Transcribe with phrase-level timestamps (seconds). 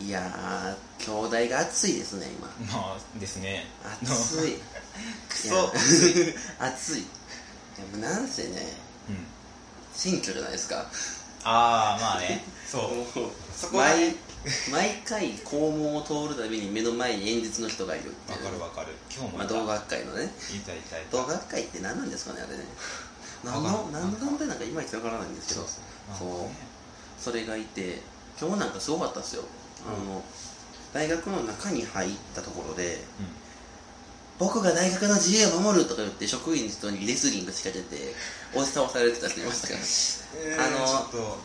[0.00, 2.48] いやー兄弟が熱いですね今。
[2.78, 3.66] まあですね。
[4.02, 4.58] 熱い。
[5.28, 6.34] クいやソ 熱い。
[6.58, 7.06] 熱いも
[7.96, 8.76] うなんせね
[9.08, 9.26] うん。
[9.94, 10.86] 選挙じゃないですか。
[11.44, 12.44] ああまあね。
[12.70, 13.30] そう。
[13.56, 14.16] そこは毎ね。
[14.70, 18.94] 毎回校門を通るたびに目の前に演説の人がいるわかるわかる。
[19.10, 20.24] 今日もまあ、同学会のね。
[20.54, 22.64] いたいたいた同学会って何なんですかねあれね。
[23.44, 25.66] 何の何の団体なんかいまいちわからないんですけど。
[26.18, 26.74] そうね。
[27.18, 28.02] それがいて
[28.38, 29.44] 今日なんかすごかったですよ
[29.86, 30.22] あの、
[30.92, 32.98] 大学の中に入ったところで
[34.38, 38.12] 僕が大学の自由を守るとか言って職員の人にレスリング仕掛けて
[38.52, 39.74] 押し倒されてた人いましたか？
[40.58, 41.38] らうんあの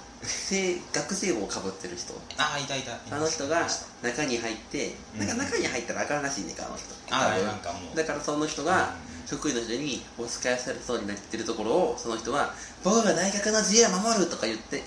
[0.94, 2.14] 学生帽をかぶってる人。
[2.38, 3.16] ああいたいた。
[3.16, 3.68] あの人が
[4.04, 5.28] 中に入ってうん。
[5.28, 6.94] なんか中に入ったらあかんらしいねあの人。
[7.10, 7.96] あなんかもう。
[7.96, 14.84] だからその人が職員の人に押し返されそうになってるところをその人は僕が大学の自由を守るとか言って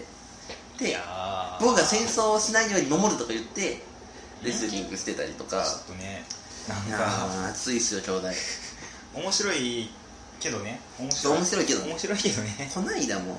[0.83, 1.65] いでやー。
[1.65, 3.83] 僕が戦争をしないように守るとか言って
[4.43, 5.63] レスリングしてたりとか。
[5.65, 6.25] ちょっとね
[6.69, 7.05] なんか。
[7.45, 8.29] ー熱いっすよ兄弟。
[9.15, 9.91] 面白い
[10.41, 10.81] けどね。
[10.99, 11.37] 面白い。
[11.39, 11.87] 面白いけどね。
[11.91, 12.71] 面白いけどね。
[12.75, 13.37] こないだも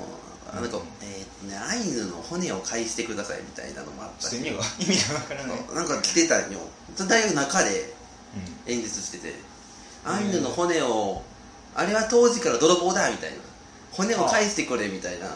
[0.52, 0.70] あなん。
[0.70, 4.38] か、うんえーっとねアイヌの骨を返してくださいみたいなのもあったし。
[4.38, 5.58] 意味が意味がわからない。
[5.75, 6.59] なんか来てたんよ。
[6.98, 7.94] 大学の中で
[8.68, 9.36] 演説してて。
[10.06, 11.23] アイヌの骨を
[11.75, 13.38] あれは当時から泥棒だみたいな。
[13.92, 15.28] 骨を返してくれみたいな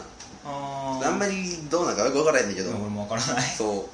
[0.48, 2.70] ああんまりどうなんかよく分からへんだけど。
[2.70, 3.42] 俺もわからない。
[3.56, 3.88] そ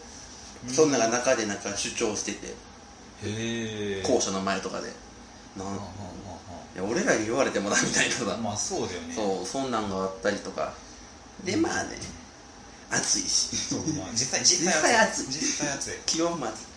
[0.68, 0.70] う。
[0.72, 2.46] そんなが中でなんか主張してて。
[2.48, 2.52] へ
[4.00, 4.92] え校舎の前とかで。
[5.56, 8.36] なんいや俺らに言われてもなみたいなさ。
[8.36, 9.14] まあそうだよね。
[9.14, 10.72] そうそんなんがあったりとか。
[11.44, 11.98] でまあね。
[12.90, 13.56] 暑いし。
[13.56, 15.26] そうまあ 実際実実際際暑い。
[15.28, 15.90] 実際暑い。
[15.90, 16.62] なんか気温も暑い。
[16.62, 16.68] ね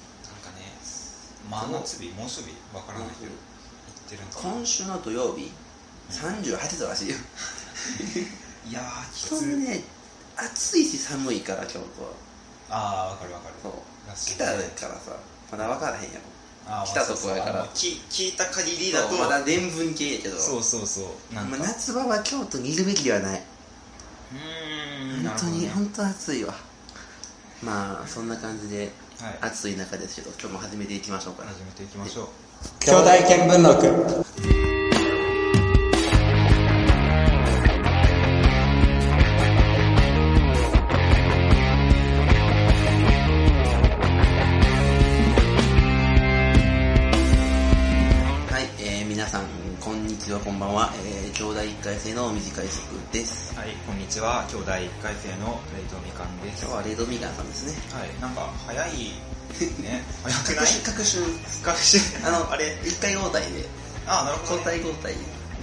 [1.50, 3.32] 真夏日猛暑日わからないけど
[4.42, 5.52] 今週の土曜日
[6.10, 7.16] 38度らしいよ
[8.70, 9.84] いやーきそうついね
[10.36, 12.10] 暑いし寒いから京都は。
[12.70, 13.56] ああわかるわかる。
[13.64, 13.74] そう。
[14.08, 15.18] らしい北だからさ
[15.52, 16.86] まだ分からへんやろ。
[16.86, 17.46] 来たとこやから。
[17.46, 19.16] そうそうあのき聞いた限りだと。
[19.16, 20.38] まだ伝聞系やけど。
[20.38, 21.34] そうそうそう。
[21.34, 21.58] なんか。
[21.58, 23.40] まあ、夏場は京都にいるべきではない。
[23.40, 26.54] うーんな本当に、本当暑いわ。
[27.64, 28.92] まあそんな感じで
[29.22, 29.38] はい。
[29.42, 32.28] 暑い中ですけど今日も始めていきましょうか始めていきましょう。
[32.80, 33.10] 兄弟
[33.48, 34.77] 見聞録
[52.38, 53.56] 短い速です。
[53.58, 54.46] はいこんにちは。
[54.46, 56.62] 兄弟一回生のレイトみかんです。
[56.62, 57.74] 今日はレードミガンさんですね。
[57.98, 59.18] はいなんか早い
[59.82, 60.06] ね。
[60.22, 60.70] 早くない？
[60.86, 61.18] 各種
[61.66, 62.78] 学習あの あれ？
[62.86, 63.66] 一回交代で。
[64.06, 65.14] あなるほ交ど、ね、代交代。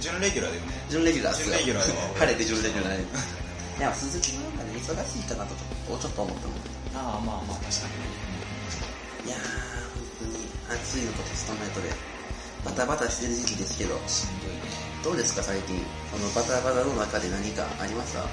[0.03, 0.83] 準レギュラーだよね。
[0.91, 6.59] 準レギュラー準レギュラーよ 晴れて準レギュラーいや鈴木なんかね忙しいかなとちょっとちょっと思ったので
[6.95, 7.87] ああまあまあ確か
[9.23, 9.27] に。
[9.27, 10.47] いやー本当に
[10.83, 11.89] 暑いのとストレートで
[12.65, 13.95] バタバタしてる時期ですけど。
[14.07, 14.61] しんどいね
[15.03, 15.77] どうですか最近？
[16.11, 18.29] このバタバタの中で何かありましたうーん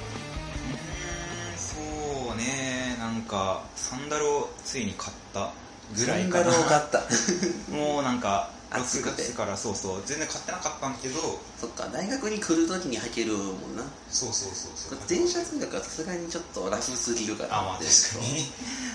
[1.57, 2.95] そうね。
[2.99, 5.51] なんかサンダルをついに買った
[5.95, 6.45] ぐらいかな。
[6.45, 7.03] サンダルを買った。
[7.71, 9.21] もうなんか6暑くて。
[9.23, 10.03] 月からそうそう。
[10.05, 11.39] 全然買ってなかったんだけど。
[11.61, 13.83] そっか大学に来る時に履けるもんな。
[14.09, 14.99] そうそうそうそう。
[15.07, 17.59] 電車通学はさすがにちょっとラフすぎるから。
[17.59, 18.51] あまあ確かに。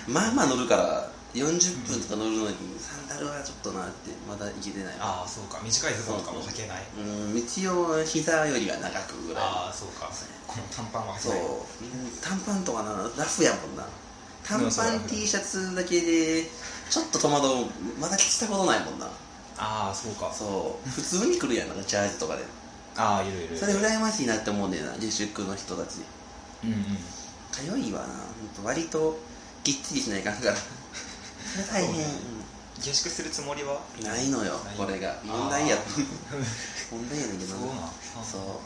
[0.07, 4.95] まあまあ乗るから40分とか乗るのにサンダルはちょっとなってまだいけてない。
[4.99, 5.59] ああそうか。
[5.63, 6.83] 短いズボンとかも履けない。
[6.97, 7.37] うん。
[7.37, 10.09] 一応膝よりは長くぐらいああそうか
[10.47, 11.43] この短パンは履けそうない
[12.21, 13.75] 短パンとかなラフやもん。
[13.77, 13.85] な
[14.43, 16.49] 短パン T シャツだけで
[16.89, 17.51] ちょっと戸惑う
[17.99, 18.99] まだ着たことないもん。
[18.99, 19.05] な
[19.57, 21.67] ああそうかそう普通に来るやん。
[21.67, 21.77] なん。
[21.77, 22.43] かジャージとかで
[22.97, 24.71] ああいるいるそれ羨ましいなって思うん。
[24.71, 25.99] だよな自粛の人たち
[26.63, 26.71] うん。
[26.71, 26.83] うん。
[26.83, 28.07] かゆいわな
[28.63, 29.19] 割と
[29.63, 30.41] ぎっちりしないかん。
[30.41, 30.55] から
[31.71, 32.05] 大変、
[32.79, 33.79] 下宿するつもりは？
[33.99, 35.15] うんないのよこれが。
[35.25, 35.77] 問題や。
[36.91, 37.77] 問題やねんけどそうなん。
[38.25, 38.61] そ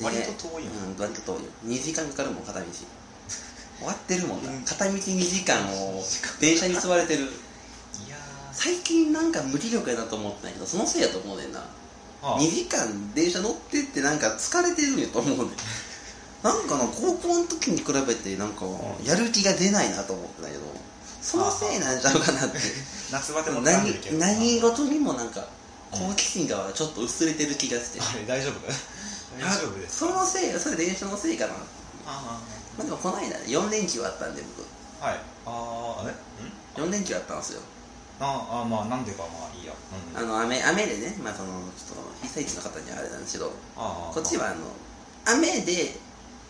[0.00, 0.04] う。
[0.04, 1.50] 割と遠いのうん割と遠いよ。
[1.66, 2.66] 2時間かかるもん片道。
[3.78, 4.62] 終わってるもんなうん。
[4.62, 6.04] 片道2時間を
[6.40, 7.24] 電車に座れてる。
[7.24, 8.16] いや
[8.52, 11.60] 最近なんか無気力やなと思ってないけどそのせいやと思うねんな。
[11.60, 11.62] ー
[12.22, 12.38] あ。
[12.38, 15.56] 2時間電車乗ってってなんか疲れてるんやと思うねん。
[16.42, 18.64] なんかな高校の時に比べてなんか
[19.04, 20.64] やる気が出ないなと思ってないけど
[21.20, 22.58] そのせいなんちゃうかなって
[23.12, 25.46] 夏バテも何何事にもなんか
[25.90, 28.00] 好奇心がちょっと薄れてる気がして。
[28.00, 28.60] あれ大丈夫。
[29.38, 29.98] 大丈夫です。
[29.98, 31.54] そのせいそれ電車のせいかな。
[32.06, 32.40] あ
[32.78, 34.66] まあでもこの間4連休あったんで僕。
[35.02, 35.18] あはい。
[35.46, 36.10] ああ
[36.78, 37.62] えん？4連休あったんですよ。
[38.20, 39.72] ああまあなんでかまあいいや。
[40.14, 44.56] あの雨雨でね、まあ、そのちょっと被災地の方にはあれなんですけどああこっちはあの
[45.26, 45.96] 雨で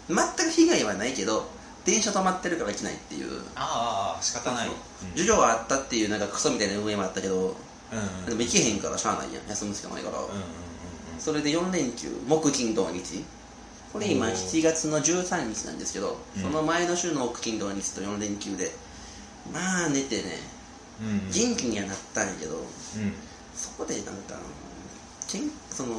[0.08, 1.48] 全く被害はないけど
[1.84, 3.42] 電車止まってるから来ないっていう。
[3.54, 4.70] あーあー仕方ない。
[5.12, 9.48] 授業はあったっていうなんかクソみたいな運営もあったけどうんうんでも行けへんからしゃあないやん。
[9.48, 10.42] 休むしかないから、うんうんうん
[11.18, 13.24] それで4連休木金土日。
[13.92, 16.42] これ今おー7月の13日なんですけど、うん。
[16.42, 18.70] その前の週の木金土日と4連休で
[19.52, 20.22] まあ寝てね
[21.02, 21.30] うんうん。
[21.30, 22.64] 元気にはなったんやけどうん。
[23.54, 24.36] そこでなんか
[25.28, 25.94] けんその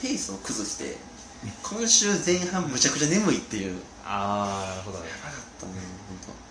[0.00, 0.96] ペースを崩して
[1.62, 4.98] 今週前半むちゃくちゃ眠いっていうああなるほど。
[4.98, 5.72] ねやばかったね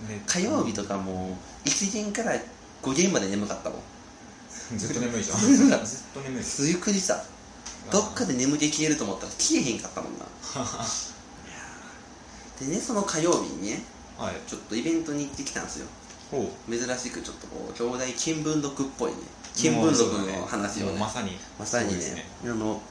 [0.02, 0.34] 本ね当。
[0.40, 2.34] 火曜日とかもう1限から
[2.82, 3.80] 5限まで眠かったもん。
[4.78, 5.40] ずっと眠いじゃん。
[5.40, 5.70] ずっ
[6.14, 6.44] と眠い。
[6.70, 7.24] ゆっくりさ。
[7.92, 10.26] どっかで眠気消えると思ったら消えへんかったもんな。
[12.60, 13.84] でねその火曜日にね
[14.18, 14.36] はい。
[14.48, 15.86] ちょっとイベントに行ってきたんですよ。
[16.68, 18.14] 珍しくちょっとこう兄弟見
[18.44, 19.18] 聞録っぽいね。
[19.56, 19.94] 見聞録
[20.32, 20.92] の話をね。
[20.92, 21.38] もうまさに。
[21.60, 21.94] まさにね。
[21.94, 22.82] そうですあの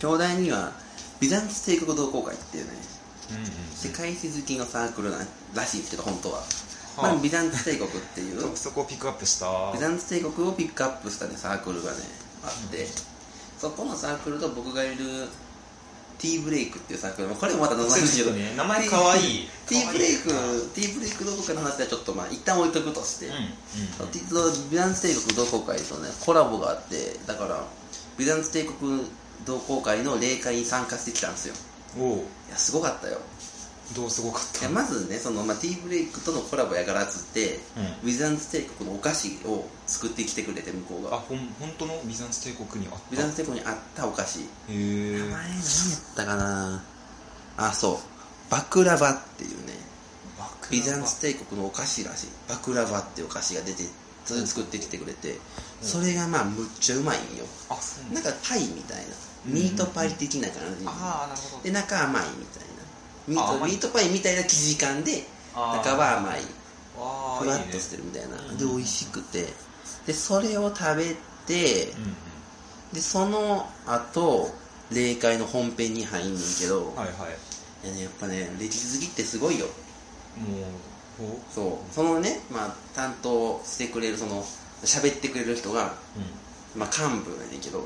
[0.00, 0.72] 兄弟には
[1.20, 2.72] ビザンツ帝国同好会っていうね
[3.74, 5.10] 世界史好きのサークル
[5.54, 6.44] らしいんですけど本当は、は
[6.98, 7.02] あ。
[7.14, 8.40] まあ、ビザンツ帝国っていう。
[8.40, 9.72] そそこをピックアップした。
[9.72, 11.98] ビザンツ帝国をピックアップしたねサークルがね
[12.42, 12.86] あって、
[13.58, 14.96] そこのサークルと僕がいる
[16.18, 17.28] ティーブレイクっていうサークル。
[17.28, 18.30] もこれもまた謎なんですけど。
[18.36, 18.54] ね。
[18.56, 19.20] 名前かわい。
[19.20, 20.28] いティーブレイク
[20.74, 23.40] ティーブレイク同好会の話はちょっとまあ一旦置いとくとして、うんうん
[24.70, 27.62] ビザンツ帝国同好会とねコラボがあってだから
[28.16, 29.04] ビザンツ帝国
[29.44, 31.54] 同好会の霊会に参加してきたんですよ
[31.96, 33.18] おおいやすごかったよ。
[33.96, 34.60] どうすごかった？
[34.60, 37.58] いやまずねその、まあ、ティーブレイクとのコラボやからっつって、
[38.02, 38.06] うん。
[38.06, 41.98] ビザンツ帝国のお菓子を作ってきてくれて向こうあがほん本当の？
[42.04, 43.10] ビザンツ帝国にあった？
[43.10, 44.40] ビザンツ帝国にあったお菓子。
[44.40, 45.56] へえ名前何やっ
[46.16, 46.84] たかな？
[47.56, 47.96] あそう。
[48.50, 49.72] バクラバっていうね
[50.70, 52.26] ビザンツ帝国のお菓子らしい。
[52.46, 53.84] バクラバっていうお菓子が出て
[54.26, 55.38] それ作ってきてくれて、
[55.80, 57.46] それがまあむっちゃうまいんよ。
[57.70, 59.04] あそうなんかパイみたいな。
[59.04, 61.62] うんミートパイ的な感じ、ああなるほど。
[61.62, 62.78] で中甘いみたいな。
[63.26, 65.22] ミートミートパイみたいな生地感で
[65.54, 66.40] 中は甘い。
[66.92, 68.36] ふわっとしてるみたいな。
[68.36, 69.46] うんで美味しくて。
[70.06, 71.14] でそれを食べ
[71.46, 72.14] てうんうん。
[72.92, 74.48] でその後
[74.90, 77.86] 霊界の本編に入んねんけど、はいはい。
[77.86, 79.66] いやね、やっぱね歴史好きってすごいよ。
[79.66, 79.72] も
[81.20, 81.94] うほそう。
[81.94, 84.42] そのね、まあ、担当してくれるその
[84.84, 86.18] 喋ってくれる人が、う
[86.76, 86.80] うん。
[86.80, 87.84] まあ、幹部なんやけどお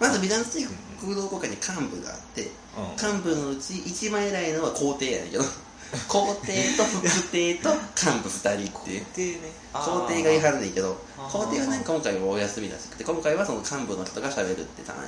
[0.00, 0.66] まず美男帝
[1.00, 2.92] 国同好会に幹部があってうん。
[2.92, 5.44] 幹部のうち一番偉いのは皇帝やねんけど
[6.08, 9.38] 皇帝と副帝と幹部二人っていう
[9.72, 15.02] 皇帝がいはるねんけど皇帝はね今回はお休みらしくて今回はその幹部の人が喋るってたんや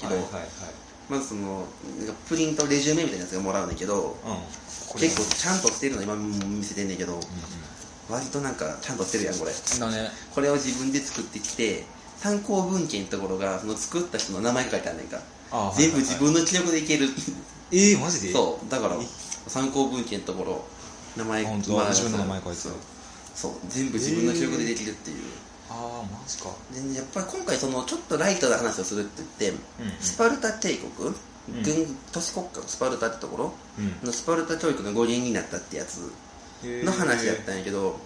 [0.00, 0.44] けど、はいはいはい。
[1.10, 1.66] まずその
[1.98, 4.16] なんかプリントレジュメみたいなやつがもらうねんけど
[4.96, 7.20] 結構ちゃんとしてるの今見せてんねんけどうん
[8.08, 9.52] 割となんかちゃんとしてるやんこれ。
[10.34, 11.84] これを自分で作ってきて
[12.20, 15.18] 参考文献のところがその作った人の名前が書いてあんねんか。
[15.50, 17.08] あ全部自分の記録でいける。
[17.72, 18.32] えー、マジで？
[18.32, 18.98] そうだからえ？
[19.46, 20.64] 参考文献のところ
[21.16, 22.72] 名前本当だ自分の名前書いてそう。
[22.72, 22.78] る
[23.34, 25.16] そう全部自分の記録でできるっていう、
[25.70, 26.50] ああマジか。
[26.74, 29.92] でやっぱり今回そのちょっとライトな話をするって言って、うんうん。
[29.98, 31.14] スパルタ帝国、ん。
[31.62, 32.60] 軍都市国家？
[32.60, 33.52] のスパルタってところ？
[33.78, 34.06] うん。
[34.06, 36.12] のスパルタ教育の語源になったってやつ
[36.62, 37.98] の話やったんやけど、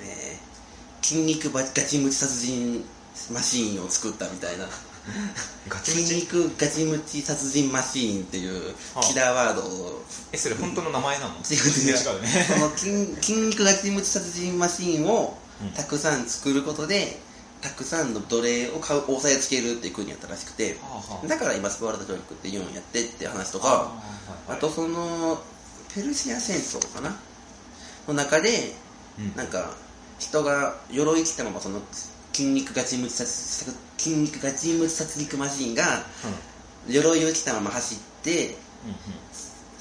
[0.00, 0.48] えー
[1.00, 2.84] 筋肉バガチムチ殺人
[3.32, 4.66] マシーンを作ったみたいな。
[5.68, 6.02] ガチムチ？
[6.02, 9.00] 筋肉ガチムチ殺人マシーンっていうはあ。
[9.00, 10.02] キラーワードを。
[10.32, 11.34] えそれ本当の名前なの？
[11.36, 11.96] 違う違う。
[11.96, 12.12] そ
[12.58, 15.70] の筋筋肉ガチムチ殺人マシーンをうん。
[15.70, 17.18] たくさん作ることで
[17.60, 20.76] たくさんの奴隷を買う押さえつけるっていう国やったらしくて
[21.26, 23.92] だから今スパルタ教育って言うんやってって話とあか
[24.52, 25.42] あとその
[25.92, 27.16] ペルシア戦争かな？
[28.06, 28.74] の中で
[29.18, 29.34] うん。
[29.34, 29.74] なんか
[30.20, 31.80] 人が鎧着たままその
[32.38, 36.04] 筋肉ガチムチ殺筋肉ガチムチ殺戮マシーンが
[36.86, 38.46] 鎧を着たまま走って、
[38.84, 38.94] うんうん。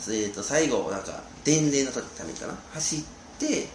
[0.10, 2.58] えー、と最後なんか伝令の時ためにかな？
[2.74, 3.00] 走っ
[3.38, 3.68] て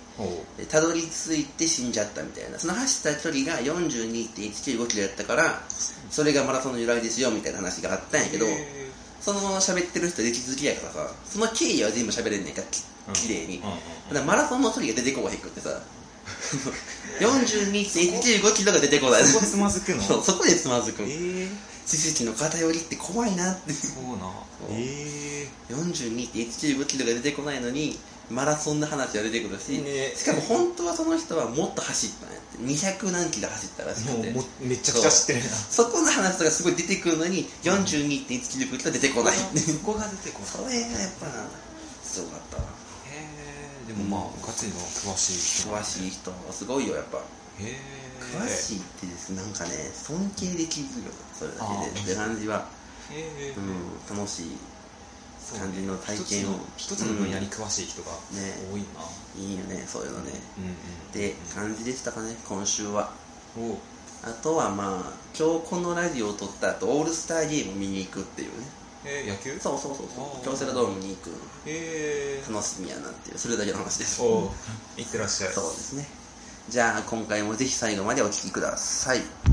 [0.69, 2.59] たどり着いて死んじゃったみたいな。
[2.59, 5.62] その走った距離が42.195キロやったから
[6.11, 13.15] それがマラソンの由来ですよみたいな話があったんやけどへその喋ってる人歴史好きやからさその経緯は全部喋れんねんかきうん。
[13.15, 13.77] きれいに、うんうん
[14.12, 15.81] だからマラソンの距離が出てこないくってさ
[17.21, 19.23] 42.195キロが出てこない。
[19.23, 20.02] ーそこつまずくの？
[20.02, 21.02] そうそこでつまずく。
[21.02, 21.49] えー、
[21.87, 23.73] 知識の偏りって怖いなって。
[23.73, 24.21] そうな。
[24.21, 24.73] そう。
[24.73, 27.99] え42.195キロが出てこないのに
[28.31, 30.12] マラソンの話が出てくるし、ね。
[30.14, 32.59] しかも本当はその人はもっと走ったんやって。
[32.59, 34.28] 200何キロ走ったらしくて。
[34.28, 41.26] ー、もうめちゃくちゃ知ってるなそこの話とかすごい出てくるのに42.1キロが出てこないそこが出てこそれがやっぱ
[42.02, 42.62] すごかったわ
[43.87, 45.71] でもまあガチの詳しい人。
[45.71, 47.19] 詳しい人すごいよやっぱ。
[47.19, 47.23] へ
[47.61, 47.77] え
[48.21, 52.01] 詳しいってですなんかね尊敬できるよそれだけで。
[52.01, 52.69] って感じは、
[53.11, 54.57] へえうん、楽しい
[55.59, 56.61] 感じの体験を。
[56.77, 59.03] 一つの分野に詳しい人がね多いな、
[59.37, 60.33] いいよねそういうのね。
[61.11, 63.11] って感じでしたかね今週は。
[63.59, 63.79] お
[64.25, 68.67] あとはまあ今日このラジオを撮った後オールスターゲーム見に行くっていうね
[69.04, 69.59] えー、野球？
[69.59, 70.44] そうそうそうそう。
[70.44, 71.30] 京セラドームに行く
[71.66, 74.23] えー、楽しみやなっていうそれだけの話です。
[74.23, 74.52] お
[74.97, 75.52] いってらっしゃい。
[75.52, 76.06] そうですね。
[76.68, 79.51] じゃあ今回もぜひ最後までお聴きください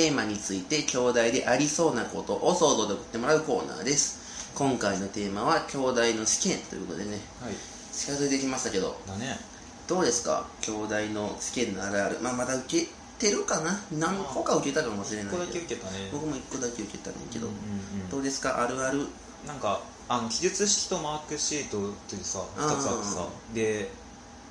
[0.00, 4.50] テーマについて兄弟でありそうなことを想像で送ってもらうコーナーです。
[4.54, 7.18] 今回のテーマは兄弟の試験ということでね。
[7.42, 7.54] はい。
[7.92, 8.96] 近づいてきましたけど。
[9.06, 9.38] だね。
[9.86, 10.46] どうですか？
[10.62, 12.18] 兄弟の試験のあるある。
[12.22, 12.86] まあまだ受け
[13.18, 13.78] てるかな？
[13.92, 16.08] 何個か受けたかもしれない1個だけけど受けたね。
[16.10, 18.08] 僕も1個だけ受けたねんけど、うんうんうん。
[18.08, 18.64] どうですか？
[18.64, 19.06] あるある？
[19.46, 21.72] なんかあの記述式とマークシート
[22.08, 23.26] というさ2つあってさ。
[23.52, 23.90] で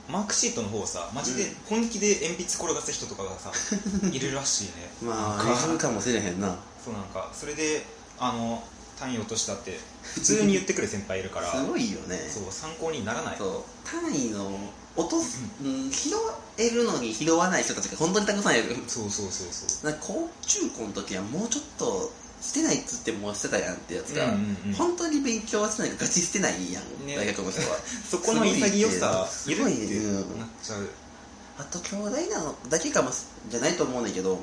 [0.09, 3.51] マークシートの方さマジで本気で鉛筆転がす人とかがさ
[4.11, 4.71] いるらしいね。
[5.03, 5.65] まあなんか。
[5.67, 6.57] いるかもしれへんな。
[6.83, 7.85] そうなんかそれで
[8.17, 8.63] あの
[8.99, 11.51] 単位落としたって普通に言ってくる先輩いるから。
[11.53, 12.29] すごいよね。
[12.33, 13.37] そう参考にならない。
[13.37, 13.87] そう。
[13.87, 14.59] 単位の
[14.95, 16.09] 落とす、うん、拾
[16.57, 18.75] えるのに拾わない人たちが本当にたくさんいる。
[18.87, 19.91] そうそうそうそう。
[19.91, 24.73] なんか高中高の時はもうちょっとしてないっつってもうしてたやんってやつが、うんうんうん。
[24.73, 27.15] 本当に勉強はしてないガチしてないやん、ね。
[27.17, 27.77] 大学の人は。
[28.09, 29.87] そこの潔さすごいね。
[29.87, 30.89] てうんなっちゃう。
[31.57, 34.39] あと兄弟なのだけかもしじゃないと思うねんだけど、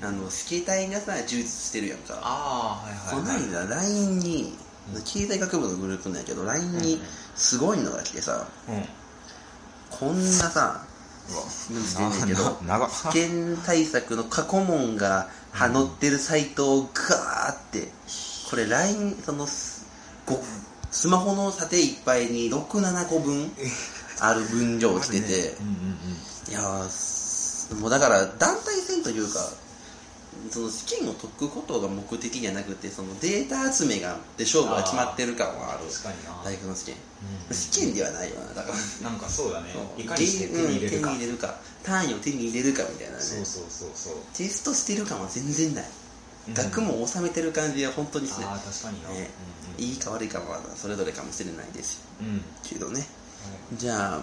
[0.00, 0.06] うん。
[0.06, 2.20] あのスケーターがさ充実してるやんか。
[2.22, 3.42] ああはいこのはい。
[3.42, 4.56] はい間 LINE に
[4.94, 5.02] うん。
[5.02, 7.02] 経済学部のグループなんやけど LINE に
[7.36, 8.88] すごいのが来てさうん。
[9.90, 10.84] こんなさ
[11.30, 12.90] うなんしてんねんけどな長っ。
[12.90, 17.88] 試験対策の過去問がは載ってるサイトをガーって
[18.50, 19.86] これ LINE そのす
[20.26, 20.40] ご
[20.90, 23.50] スマホの縦いっぱいに67個分
[24.20, 26.50] ある分量来てて、うんうんうん。
[26.50, 26.60] いや
[27.80, 29.40] もうだから団体戦というか
[30.50, 35.84] その試験を解くことが目的じゃなくてそのデータ集めがで勝負が決まってる感はある。
[36.44, 36.96] 大学の試験。
[37.48, 37.54] うん。
[37.54, 38.72] 試験ではないよなだか
[39.02, 39.10] ら。
[39.10, 39.74] なんかそうだね。
[39.96, 41.12] いかにして手に入れるか。
[41.12, 41.54] うん手に入れるか。
[41.82, 43.22] 単位を手に入れるかみたいなね。
[43.22, 44.14] そうそうそうそう。
[44.34, 49.10] テストしてる感は全然ない、うん学問を収めてる感じは本当にしないああ確かにな。
[49.10, 49.30] ね。
[49.78, 52.02] うんいいか悪いかはそれぞれかもしれないです。
[52.20, 52.26] うん。
[52.26, 53.06] うんけどね。
[53.74, 54.20] じゃあ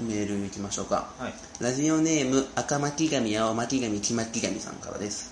[0.00, 1.08] メールいきましょうか。
[1.18, 1.34] はい。
[1.60, 5.31] ラジオネーム赤巻紙青巻紙黄巻紙さんからです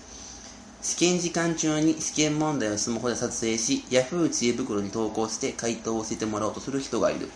[0.81, 7.29] 試験時間中に試験問題をスマホで撮影しヤフー知恵袋に投稿して回答を教えてもらおうとする人がいる。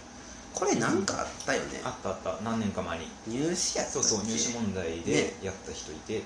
[0.53, 2.39] これなんかあったよね、あったあった。
[2.41, 3.05] 何年か前に。
[3.27, 4.07] 入試やったっけ？
[4.07, 6.23] そうそう入試問題でやった人いて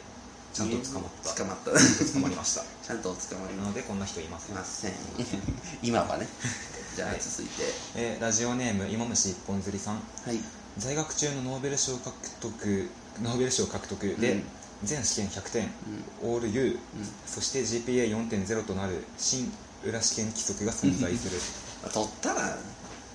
[0.54, 1.30] ちゃんと捕まった。
[1.34, 1.72] 捕まった。
[1.72, 2.64] 捕まりました。
[2.86, 4.56] ちゃんと捕まりなのでこんな人いません。
[4.56, 4.94] ません。
[5.84, 6.28] 今はね。
[6.96, 7.20] じゃあはい。
[7.22, 7.64] 続いて。
[7.96, 9.96] えーラジオネーム芋虫一本釣りさん。
[9.96, 10.40] はい。
[10.78, 12.90] 在学中のノーベル賞獲得
[13.22, 14.44] ノーベル賞獲得で、うん
[14.84, 15.70] 全試験100点、
[16.24, 16.78] オール U、うん。
[17.26, 19.52] そして GPA4.0 となる新
[19.84, 21.92] 裏試験規則が存在する。
[21.92, 22.58] 取ったら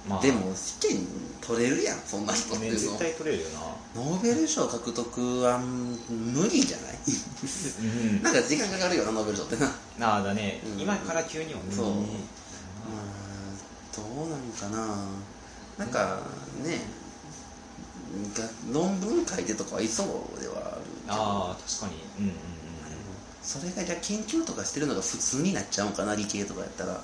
[0.09, 0.23] まあ。
[0.23, 1.06] でも試験
[1.40, 3.61] 取れるやんそんな人って絶対取れるよな。
[4.02, 5.99] ノーベル賞獲得はうん
[6.35, 6.97] 無理じゃない？
[7.80, 8.23] うん。
[8.23, 9.71] なんか時間かかるよなノーベル賞ってな。
[9.99, 10.80] まああだね、うん。
[10.80, 11.66] 今から急にはね。
[11.71, 11.87] そう。
[11.87, 11.90] あ
[13.97, 14.97] どうなんかな。
[15.78, 16.21] なんか
[16.62, 16.80] ね。
[18.37, 20.04] が論文書いてとかはいそ
[20.37, 20.74] うでは
[21.09, 22.03] あああ確かに。
[22.19, 22.65] うんうんうん
[23.45, 26.99] それがじゃあ研究とかしてるのが普通になっちゃうんかな理系とかやったら。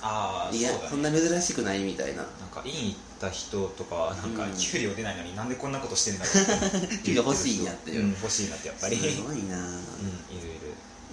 [0.00, 2.22] ああいやそんな珍しくないみたいな。
[2.22, 4.56] なんか院行った人とかはなんかうん。
[4.56, 6.86] 給料出ないのになんでこんなことしてるんだろう。
[6.86, 8.04] っ て給料欲しいんやっていう。
[8.04, 8.96] うん、欲しいなってやっぱり。
[8.96, 9.58] すごいな。
[9.58, 9.74] うん
[10.34, 10.56] いるい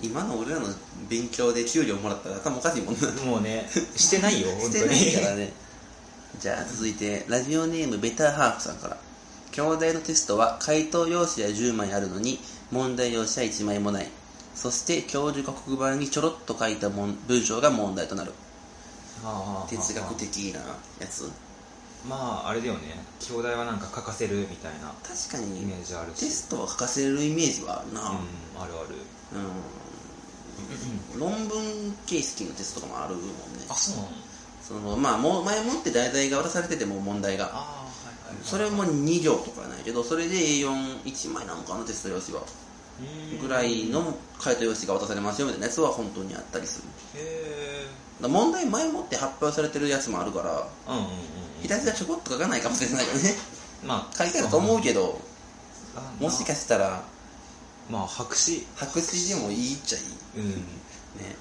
[0.02, 0.68] 今の俺らの
[1.08, 3.08] 勉強で給料もらったら頭おかしいもんな。
[3.08, 5.54] るもうねしてないよ本当にしてないからね。
[6.40, 8.98] じゃあ続いてラジオネームベターハーフさんから
[9.54, 12.40] 兄弟のテストは回答用紙は10枚あるのに
[12.72, 14.08] 問題用紙は1枚もない。
[14.56, 18.32] そして教授が黒板にちょろっと書いた文章が問題となる。
[19.24, 20.60] はあ哲学的な
[21.00, 21.30] やつ。
[22.10, 22.98] まああれだよね。
[23.20, 26.22] 兄弟はなんか書かせるみたいな確かイメにージあるし。
[26.22, 28.02] テストは書かせるイメージはあるな。
[28.02, 28.08] うん
[28.60, 28.96] あるある。
[31.14, 31.20] うん。
[31.20, 33.30] 論文形式のテストとかもあるもんね。
[33.70, 34.10] あそうなの？
[34.64, 37.52] そのまあもう前もって題材が渡されてても問題が。
[37.54, 37.83] ああ
[38.44, 42.44] それも2行とかないけどそれで A41 枚なのかなテスト用紙は。
[43.42, 46.88] ぐらいの回答用紙が渡されますよみたいなやつは本当にあったりする。
[47.16, 47.88] へ
[48.22, 51.10] だから問題前もって発表されてるやつもあるからえうんうんうん。
[51.64, 53.36] ひたすらちょこっと書かないかもしれないよね。
[53.84, 55.20] まあ書いてあると思うけど
[55.96, 57.04] あもしかしたら
[57.90, 58.66] まあ白紙。
[58.76, 60.06] 白紙でもいいっちゃいい。
[60.38, 60.50] うん。
[60.52, 61.36] ね。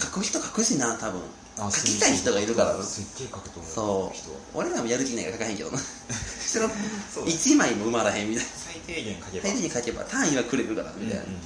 [0.00, 1.20] 書く人書くしな多分。
[1.20, 1.24] あ
[1.68, 2.82] 書きたい人がいるからな。
[2.82, 4.16] すっげえ書くと思うそう。
[4.16, 4.30] 人。
[4.54, 5.78] 俺らもやる気ないから書かへんけどな。
[5.82, 6.70] その
[7.12, 7.26] そう。
[7.26, 8.50] だ1枚も埋まらへんみたいな。
[8.50, 9.48] 最低限書けば。
[9.48, 10.04] 最低に書けば。
[10.04, 11.40] 単位はくれるからみたいな、うんうんうん。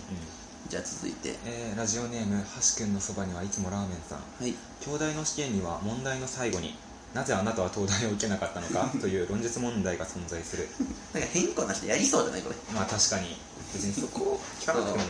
[0.68, 1.35] じゃあ続いて。
[1.47, 4.18] えーラジオネームはしくんのそばにはいつもラーメンさん。
[4.18, 4.54] はい。
[4.85, 6.76] 兄弟の試験には問題の最後に
[7.14, 10.68] なぜあなたは東大を受けなかったのか という論述問題が存在する。
[11.12, 12.56] なんか変更な人やりそうじゃないこれ。
[12.75, 13.37] まあ確かに。
[13.73, 15.04] 別にそこを聞かなくても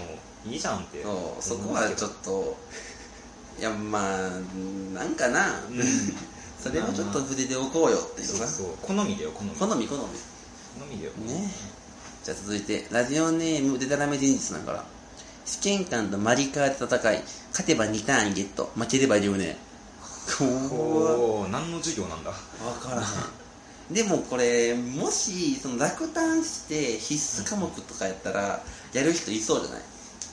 [0.46, 1.42] いいじゃんってそう。
[1.42, 2.56] そこはちょっと
[3.58, 4.30] いやまあ
[4.94, 5.82] なんかな、うん。
[6.61, 8.76] それはちょっと筆でおこうよっていうなそうそう。
[8.82, 9.50] 好みだよ好み。
[9.50, 10.02] 好み好み。
[10.80, 11.12] 好みだよ。
[11.26, 11.50] ね
[12.25, 14.84] じゃあ続いてラジオネームでたらめ人事さんから
[15.44, 19.56] 試験官とマリカーで戦い勝てば2単位ゲット負ければ留年
[20.38, 22.32] こおお何の授業なんだ？
[22.32, 23.94] 分からへん。
[23.94, 28.62] でもこれもしその落胆して必須科目とかやったら
[28.94, 29.82] やる人いそうじゃない？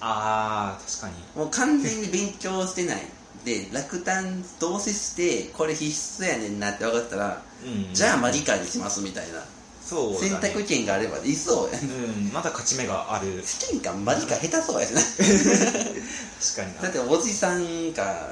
[0.01, 1.39] あー確かに。
[1.39, 3.01] もう完全に勉強してない。
[3.45, 5.89] で落胆どうせしてこれ必
[6.23, 7.93] 須やねんなって分かったら、うん。
[7.93, 9.43] じゃあマリカーにしますみたいな、
[9.83, 11.83] そうだ、ね、選択権があればいそうやん。
[11.83, 11.85] う
[12.29, 13.41] んまだ勝ち目がある。
[13.43, 15.01] 試験官マリカー下手そうやしな。
[15.01, 15.15] 確
[16.55, 16.81] かにな。
[16.83, 18.27] だっておじさんか、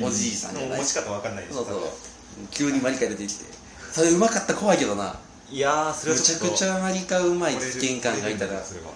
[0.00, 0.04] うん。
[0.04, 0.80] おじいさんじゃない？
[0.80, 1.80] 持ち方わかんないでしょそうそう。
[2.50, 3.44] 急にマリカ出てきて。
[3.92, 5.16] それうまかったら怖いけどな。
[5.50, 6.54] いやーそれめちゃはちょっと。
[6.54, 8.52] くちゃマリカうまい試験官がいたら。
[8.52, 8.92] いやそれは。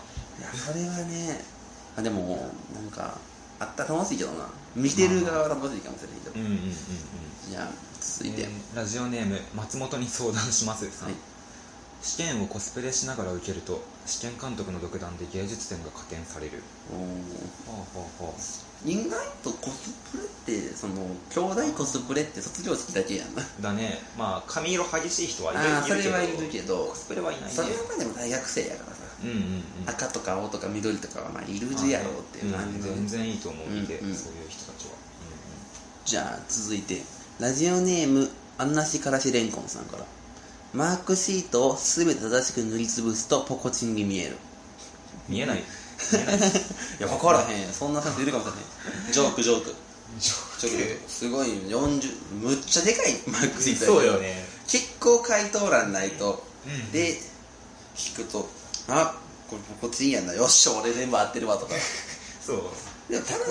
[0.53, 1.41] それはね
[1.99, 3.19] あでもなんか
[3.61, 4.47] あったら楽しいけどな。
[4.77, 6.73] 見てる側は楽しいかもしれないけど、うんうんうんうん。
[7.51, 7.69] じゃあ
[8.01, 11.17] 続いて、えーラジオネーム松本に相談しますさん、はい。
[12.01, 16.63] 試験をコスプレしながら受けると試験監督の独断で芸術点が加点される。
[16.93, 17.77] おー。
[17.77, 18.35] はあはあはあ。
[18.87, 20.95] 意外とコスプレってその
[21.31, 23.43] 兄弟コスプレって卒業式だけやんな。
[23.61, 23.99] だね。
[24.17, 26.87] まあ髪色激しい人はいるああそれいるけどはいるけど。
[26.87, 27.51] コスプレはいないね。
[27.51, 29.63] それはまあでも大学生やからさうんうんうん。
[29.87, 32.83] 赤とか青とか緑とかはまあいるやろうっていう感じ。
[32.83, 34.15] で、うん全然いいと思う見て、うんうん。
[34.15, 34.93] そういう人たちは、
[36.05, 37.03] じゃあ続いて
[37.39, 40.05] ラジオネームあんなしからしれんこんさんから。
[40.75, 44.37] マークシートを全て正しく塗りつぶすとポコチンに見える。
[45.29, 45.59] うん、見えない。
[45.59, 45.63] 見
[46.21, 46.39] えない。
[46.39, 46.43] い
[47.01, 47.73] や分からへん。
[47.73, 49.75] そんな先生いるかもしれへんジョークジョーク。
[50.19, 51.11] ジョーク。
[51.11, 54.47] すごい40むっちゃでかいマークシートそうよね。
[54.67, 56.93] 結構回答欄ないと、うん。
[56.93, 57.21] で
[57.97, 58.49] 引くと
[58.89, 59.15] あ
[59.49, 60.35] これポコチンやな。
[60.35, 61.75] よっしゃ俺全部合ってるわとか。
[62.45, 62.63] そう。
[63.11, 63.45] でもたまに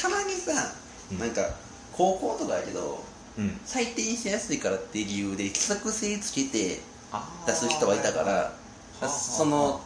[0.00, 0.72] たまにさ、
[1.12, 1.18] うん。
[1.18, 1.48] なんか
[1.92, 3.02] 高校とかやけど
[3.38, 3.60] うん。
[3.66, 6.80] 採点しやすいからっていう理由で規則性つけて
[7.46, 8.52] 出す人はいたからは
[9.00, 9.80] あその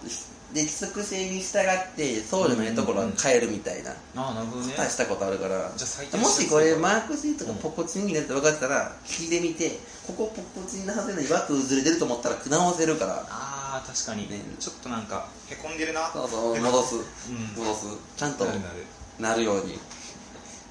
[0.53, 3.91] で規則性に従ってそうじゃないところは変えるみたいな。
[3.91, 4.75] ああなるほどね。
[4.75, 5.71] 答えしたことあるから。
[5.77, 13.27] じゃあ採点もしこれマあークシートがポコチンになって分かってたら聞いてみてここポコチンのはずなのに枠ずれてると思ったら直せるから
[13.73, 14.43] あー確かに、ね。
[14.59, 16.11] ちょっとなんかへこんでるな。
[16.13, 16.95] そうそう戻す。
[16.97, 17.65] うん。
[17.65, 17.87] 戻す。
[18.17, 18.87] ちゃんとなるなる。
[19.21, 19.79] なるように。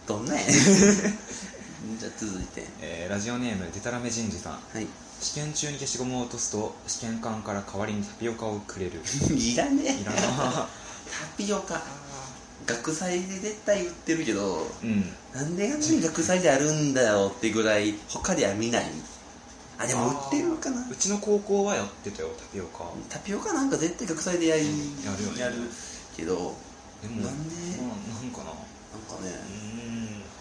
[0.05, 0.49] どんなやねん。
[1.97, 2.67] じゃあ続いて。
[2.81, 4.53] えーラジオネームデタラメ人事さん。
[4.53, 4.87] はい。
[5.21, 9.01] 試験中に消しゴムを落とすと試験官から代わりにタピオカをくれる。
[9.31, 10.01] いらねえ。
[10.01, 10.19] いらな。
[11.09, 11.81] タピオカ
[12.65, 15.15] 学祭で絶対売ってるけどうん。
[15.33, 18.85] なんであんなに学祭であるんだよってぐらい他では見ない
[19.81, 20.85] あでも売ってるかな。
[20.91, 22.83] うちの高校はやってたよタピオカ。
[23.07, 24.67] タピオカなんか絶対学祭でやるや
[25.17, 25.41] るよね。
[25.41, 25.55] やる
[26.15, 26.53] けど
[27.01, 27.55] でもなんで？
[27.81, 28.43] まあなんかな。
[28.43, 29.31] なんかね。
[29.31, 29.51] う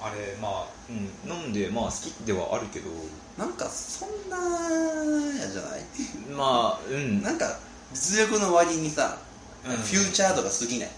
[0.03, 2.91] ーんあれまあ、うん、飲んでまあ好きではあるけど。
[3.39, 4.37] なんかそんな
[5.41, 5.81] やじゃない？
[6.37, 7.23] まあうん。
[7.23, 7.61] なんか
[7.95, 9.19] 実力の割にさ、
[9.65, 9.77] うん。
[9.77, 10.91] フューチャー度が過ぎない？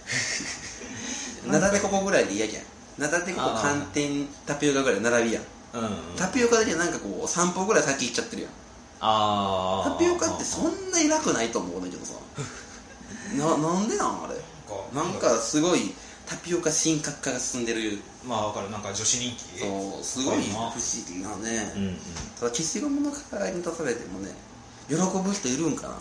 [1.47, 2.63] ナタデココぐらいで嫌じゃん。
[2.99, 8.51] ナタデココあー寒天タピオカぐらい並びやんうんタピオカだけなんかこう3歩ぐらい先行っちゃってるやん。
[9.03, 12.15] ああタピオカってそんな偉くないと思うんだけどさ。
[13.37, 14.35] ななんでなんあれ？
[14.95, 15.95] なんかすごい
[16.27, 17.99] タピオカ神格化が進んでる。
[18.27, 18.71] まあわかる。
[18.71, 19.61] なんか女子人気。
[19.61, 20.71] そうすごい不思
[21.09, 21.97] 議なね、うんうん。
[22.39, 24.31] ただ消しゴムの代わりに出されてもね
[24.89, 25.95] 喜ぶ人いるんかな。
[25.95, 26.01] あ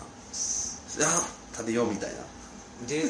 [1.56, 2.16] 食べようみたいな。
[2.86, 3.04] で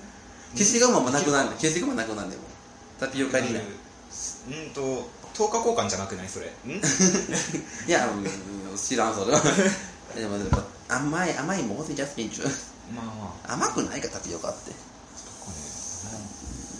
[0.54, 2.42] 消しゴムもなくなんで消しゴムなくなんでも。
[2.98, 6.28] タピオカにないうんと10日交換じゃなくない？
[6.28, 6.46] それ。
[6.64, 6.70] ん？
[7.88, 8.20] いや、う
[8.74, 9.40] ん、知らんそれは。
[10.16, 10.64] でもやっぱ
[10.96, 12.44] 甘い甘いもんジャスミンチュ
[12.94, 13.52] まあまあ。
[13.54, 14.70] 甘くないかタピオカって。
[14.70, 15.50] こ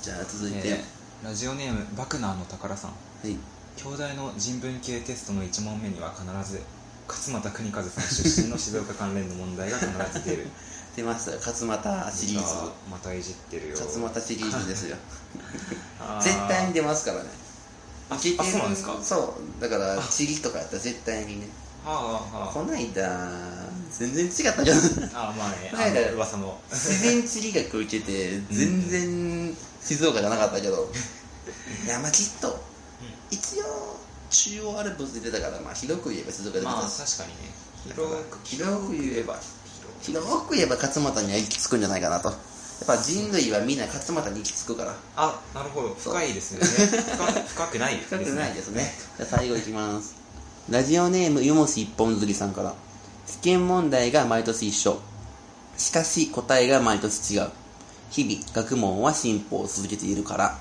[0.03, 0.85] じゃあ続いれ、て、えー
[1.25, 2.91] ラジオネームバクナーの宝さん。
[2.91, 3.37] はい。
[3.77, 6.61] 兄弟の人文系テストの1問目には必ず
[7.09, 9.89] 勝俣邦和さん出身の静岡関連の問題が必
[10.19, 10.47] ず出る。
[10.97, 11.39] 出ましたよ。
[11.45, 12.71] 勝俣シリーズ。
[12.91, 13.77] またいじってるよ。
[13.79, 14.97] 勝俣シリーズですよ。
[16.23, 17.29] 絶対に出ますからね
[18.09, 18.97] あそうなんですか？
[19.03, 19.61] そう。
[19.61, 21.49] だからチリとかやったら絶対にね。
[21.85, 21.93] は
[22.33, 23.21] あはこないだ
[23.91, 24.77] 全然違ったけど
[25.15, 30.91] ああまあねこないだ噂の自然地理学受けて全然静岡じゃなかったけど。
[31.87, 32.59] いやまあきっと
[33.31, 37.55] 一応中央アルプスで出たからまあ広く言えば静岡でまあし確かにね。
[37.85, 39.39] 広く広く言えば
[40.03, 42.33] 広く言えば勝俣には行き着くんじゃないかなと
[42.81, 44.95] やっぱ人類はみんな勝俣に行き着くから。
[45.17, 45.95] あなるほど。
[45.95, 46.61] 深いですね。
[46.65, 48.95] 深 深くないです深くないですね。
[49.17, 50.15] じゃあ最後いきます。
[50.69, 52.75] ラジオネーム湯もし一本釣りさんから。
[53.27, 55.01] 試験問題が毎年一緒。
[55.79, 57.51] しかし答えが毎年違う。
[58.11, 60.59] 日々学問は進歩を続けているから。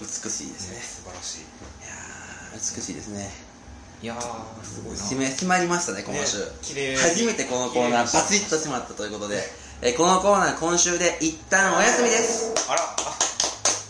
[0.00, 1.40] 美しいですね素晴らしい。
[1.40, 1.42] い
[1.88, 3.45] やー美しいですね
[4.02, 4.98] いやーすごいな。
[5.00, 6.96] 締め締まりましたね今週、ね綺麗。
[6.96, 9.42] 初めてこのコーナーバチッと締まったということで、
[9.82, 12.52] えーこのコーナー今週で一旦お休みです。
[12.70, 12.80] あら。
[12.82, 12.84] あ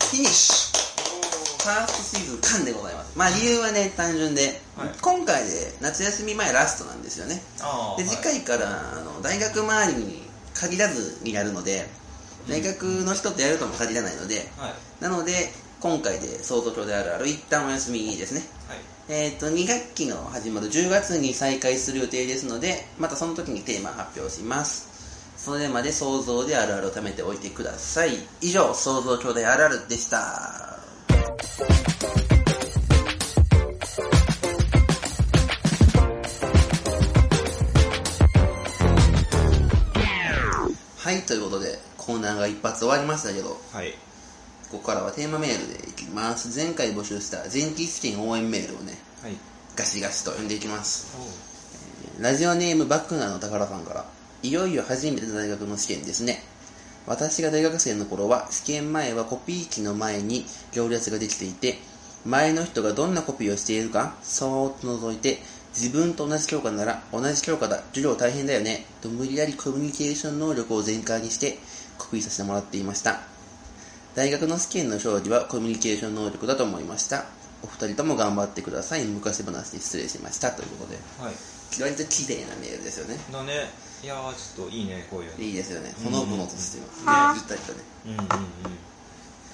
[0.07, 0.77] フィニッシュ。
[1.67, 3.19] ファーストシーズン完でございます。
[3.19, 4.91] まあ理由はね単純で、はい。
[5.03, 7.43] 今回で夏休み前ラストなんですよね。
[7.61, 10.23] あーで次回からあの大学周りに
[10.55, 11.89] 限らずにやるので
[12.49, 14.49] 大学の人とやるとも限らないので。
[14.57, 15.03] はい。
[15.03, 18.41] なので今回で相当教であるある一旦お休みですね。
[18.41, 18.49] はい
[19.09, 24.97] えっ、と2学期の始まる10月に再開する予定ですのでまたその時にテーマ発表します。
[25.37, 28.15] それまで想像であるあるを貯めておいてください。
[28.41, 30.17] 以上想像兄弟あるあるでした。
[40.97, 43.57] はいということでコーナーが一発終わりましたけど。
[43.73, 43.95] はい。
[44.71, 46.57] ここからはテーマメールでいきます。
[46.59, 49.37] 前回募集した前期試験応援メールをねはい。
[49.77, 51.17] ガシガシと読んでいきます。
[52.21, 54.05] ラジオネームバックナーの宝さんから
[54.43, 56.43] いよいよ初めての大学の試験ですね。
[57.07, 61.79] 私が大学生の頃は試験前はコピー機の前に行列ができていて
[62.25, 65.39] 前の人がどんなコピーをしているかそーっと覗いて
[65.73, 67.83] 自分と同じ教科なら同じ教科だ。
[67.93, 68.87] 授業大変だよね。
[69.01, 71.59] と無理やりコミュニケーション能力を全開にして
[71.99, 73.36] コピーさせてもらっていました
[74.17, 77.27] 大学の試験の勝利はコミュニケーション能力だと思いました。
[77.63, 79.05] お二人とも頑張ってください。
[79.05, 80.51] 昔話で失礼しました。
[80.53, 80.99] ということで。
[81.21, 81.35] はい。
[81.83, 83.21] 割と綺麗なメールですよね。
[83.31, 83.69] だね。
[84.03, 85.45] いやーちょっといいねこういうの。
[85.45, 85.93] いいですよね。
[85.99, 86.13] うん。
[86.13, 87.85] ほのぼのとしてますねゆったりとね。
[88.07, 88.25] うんうんうん。
[88.25, 88.33] あ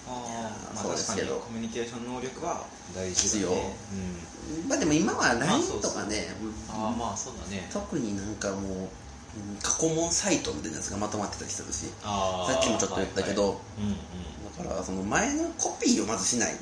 [0.07, 2.63] あまあそうで確かにすけどコミュニケーション能力は
[2.95, 3.51] 大事必要。
[3.51, 3.77] だね
[4.63, 4.69] うん。
[4.69, 6.31] まあでも今はまあ LINE とかね。
[6.71, 7.67] ああまあそうだね。
[7.73, 8.87] 特になんかもう
[9.35, 11.91] うん過去問サイトみたいなやつがまとまってたりするし。
[11.99, 13.43] さっきもちょっと言ったけど。
[13.43, 13.83] はいはい。
[13.83, 13.97] うんうん。
[13.97, 13.99] だ
[14.57, 16.55] からその前のコピーをまずしない。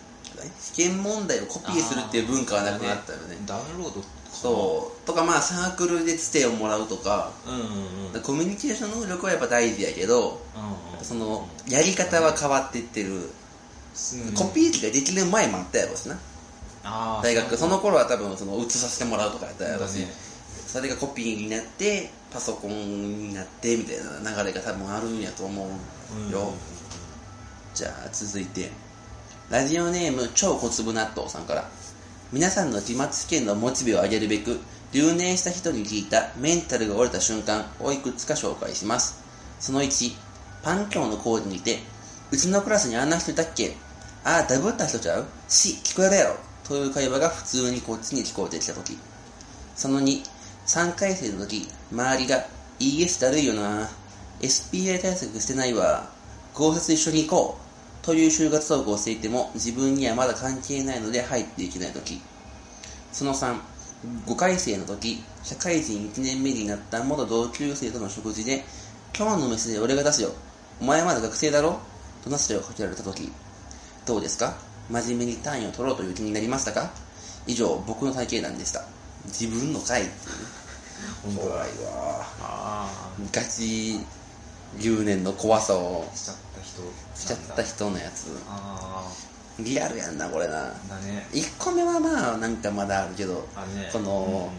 [0.58, 3.36] 試験問題をコピーするっていう文化はなくなったよね。
[3.46, 5.06] ダウンロードそう。
[5.06, 7.32] とかまあサークルでつてをもらうとか。
[7.46, 8.14] うんうんうん。
[8.14, 10.40] うんコミュニケーション能力はやっぱ大事やけど
[10.98, 13.10] うんそのやり方は変わっていってる。
[13.12, 14.34] うん。
[14.34, 16.18] コピー機ができる前もあったやろうしな。
[17.22, 17.56] 大学。
[17.56, 20.06] その頃は多分その移させてもらうとかやったやろうし、
[20.66, 25.68] それがコピーになってパソコンになってみたいな流れが多分あるんやと思う
[26.16, 26.52] うんよ、
[27.80, 28.70] じゃあ続いて
[29.48, 31.66] ラジオネーム超小粒納豆さんから。
[32.30, 34.60] 皆さんの期末試験のモチベを上げるべく
[34.92, 39.24] 留年した人に聞いたメンタルが折れた瞬間をいくつか紹介します。
[39.60, 40.12] その1
[40.62, 41.78] パン教の講義にて
[42.30, 43.74] うちのクラスにあんな人いたっけ？
[44.24, 45.24] ああダブった人ちゃう？
[45.48, 46.36] し聞こえるやろ。
[46.68, 48.98] という会話が普通にこっちに聞こえてきた時。
[49.74, 50.22] その2、
[50.66, 52.44] 3回生の時、周りが
[52.78, 53.88] ES だるいよな、
[54.42, 56.10] SPI 対策してないわ、
[56.52, 57.69] 合説一緒に行こう、
[58.02, 62.20] という就活トークをしていても自分にはまだ関係ないので入っていけない時。
[63.12, 63.56] その3、
[64.26, 68.64] 5回生の時、社会人1年目になった元同級生との食事で、
[69.16, 70.30] 今日の飯で俺が出すよ、
[70.80, 71.80] お前まだ学生だろ？
[72.24, 73.30] となすをかけられた時。
[74.06, 74.54] どうですか？
[74.90, 76.90] 真面目に単位を取ろうという気になりましたか？
[77.46, 78.84] 以上、僕の体験談でした。
[79.26, 81.66] 自分の回っていう怖いわ。
[82.40, 82.88] あ
[83.32, 84.00] ガチ
[84.80, 86.49] 留年の怖さをあしちゃった人
[87.14, 88.26] しちゃった人のやつ。
[88.48, 89.10] あ
[89.58, 90.68] リアルやんな、これな。
[90.68, 94.50] ね1個目はまあ、なんかまだあるけど、ねこの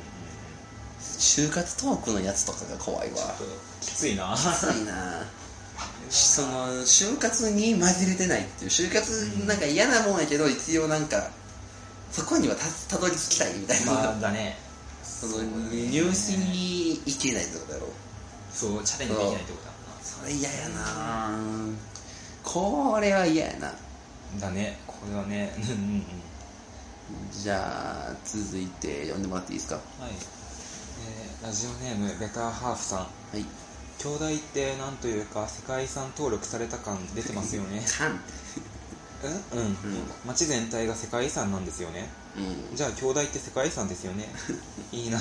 [0.99, 3.17] 就活トークのやつとかが怖いわ。
[3.81, 5.25] きついなきついな
[6.10, 8.69] その、就活に混じれてないっていう。
[8.69, 11.31] 就活なんか嫌なもんやけど、一応なんか、
[12.12, 13.91] そこにはたたどり着きたいみたいな。
[13.93, 14.71] まあだね
[15.21, 17.88] その入試に行けないってことだろ
[18.51, 21.38] そうチャレンジできないってことだそれ嫌やな
[22.43, 23.67] これは嫌やな。
[23.67, 23.73] な
[24.39, 24.77] だね。
[24.88, 25.54] これはね。
[25.58, 26.04] うんうんうん。
[27.32, 29.75] じゃあ続いて読んでもらっていいですか？
[29.75, 32.99] はい、えーラジオネームベターハーフさん。
[32.99, 33.45] はい。
[33.99, 37.84] 兄弟ってなんというか世界遺産登録された感出てますよね。
[37.86, 38.19] かん
[39.54, 39.60] うん。
[39.60, 39.77] うん、
[40.25, 42.08] 町全体が世界遺産なんですよね。
[42.38, 42.75] うん。
[42.75, 44.30] じゃあ兄弟って世界遺産ですよね。
[44.91, 45.19] いいな。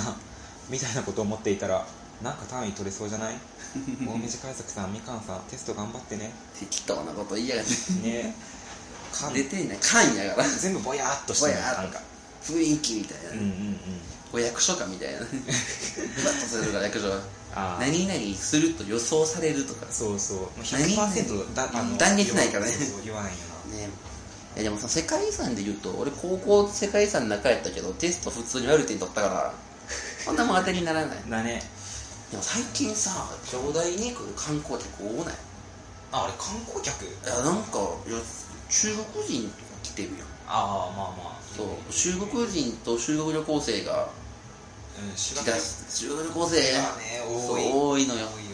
[0.68, 1.85] みたいなこと思っていたら
[2.22, 3.35] なんか単位取れそうじゃない？
[4.04, 6.33] 大道海賊さんみかんさんテスト頑張ってね。
[6.59, 7.72] 適当なこと言いやがって。
[8.06, 8.35] ね。
[9.12, 9.74] 缶出てな。
[9.74, 10.48] い缶やから。
[10.48, 12.00] 全部ぼやっとしてやか。
[12.44, 13.80] 雰囲気みたいな、うんうんうん。
[14.33, 15.18] こう役所かみたいな。
[15.18, 17.20] ふわっとするから役所は。
[17.80, 19.87] 何々すると予想されるとか。
[19.90, 20.38] そうそう。
[20.38, 22.72] もう何100%だあの断言しないからね。
[23.04, 23.38] 言わないよ
[23.76, 23.88] ね。
[24.54, 29.54] いやでもさ世界遺産で言うと俺高校世界遺産の中やったけどテスト普通に悪い点取ったから
[30.26, 31.18] こんなもん当てにならない。
[31.28, 31.62] なだね
[32.31, 33.11] でも最近さ
[33.51, 35.35] 兄弟に来る観光客多ない？
[36.12, 37.05] ああれ観光客？
[37.05, 38.19] いやなんかいや
[38.69, 40.27] 中国人とか来てるやん。
[40.47, 41.40] ああまあまあ。
[41.57, 41.66] そう。
[41.93, 44.09] 中国人と中国旅行生が
[44.99, 45.53] うん修来た。
[45.53, 46.47] 中国旅行。
[46.47, 46.57] 生？
[46.73, 48.27] がねそう多い多いのよ。
[48.27, 48.45] 多い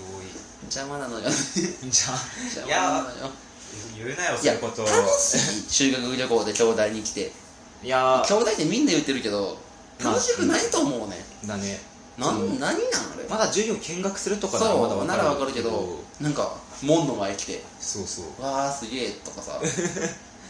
[0.65, 1.25] 邪魔なのよ。
[1.25, 2.19] 多いじゃあ
[2.57, 3.31] 邪いや魔なのよ。
[3.95, 4.83] 言うなよいやそういうこと。
[4.85, 5.71] 楽しい。
[5.71, 7.33] 修学旅行で兄弟に来て。
[7.83, 9.59] いや兄弟ってみんな言ってるけど
[10.03, 11.79] 楽しくないと思うね、だね
[12.19, 12.77] なん何なんあ
[13.19, 13.29] れ？
[13.29, 17.63] まだ授業見学するとかならまだそうわならわかるけどなんか門の前来て。
[17.81, 18.43] そうそう。
[18.43, 19.61] わあすげえとかさ。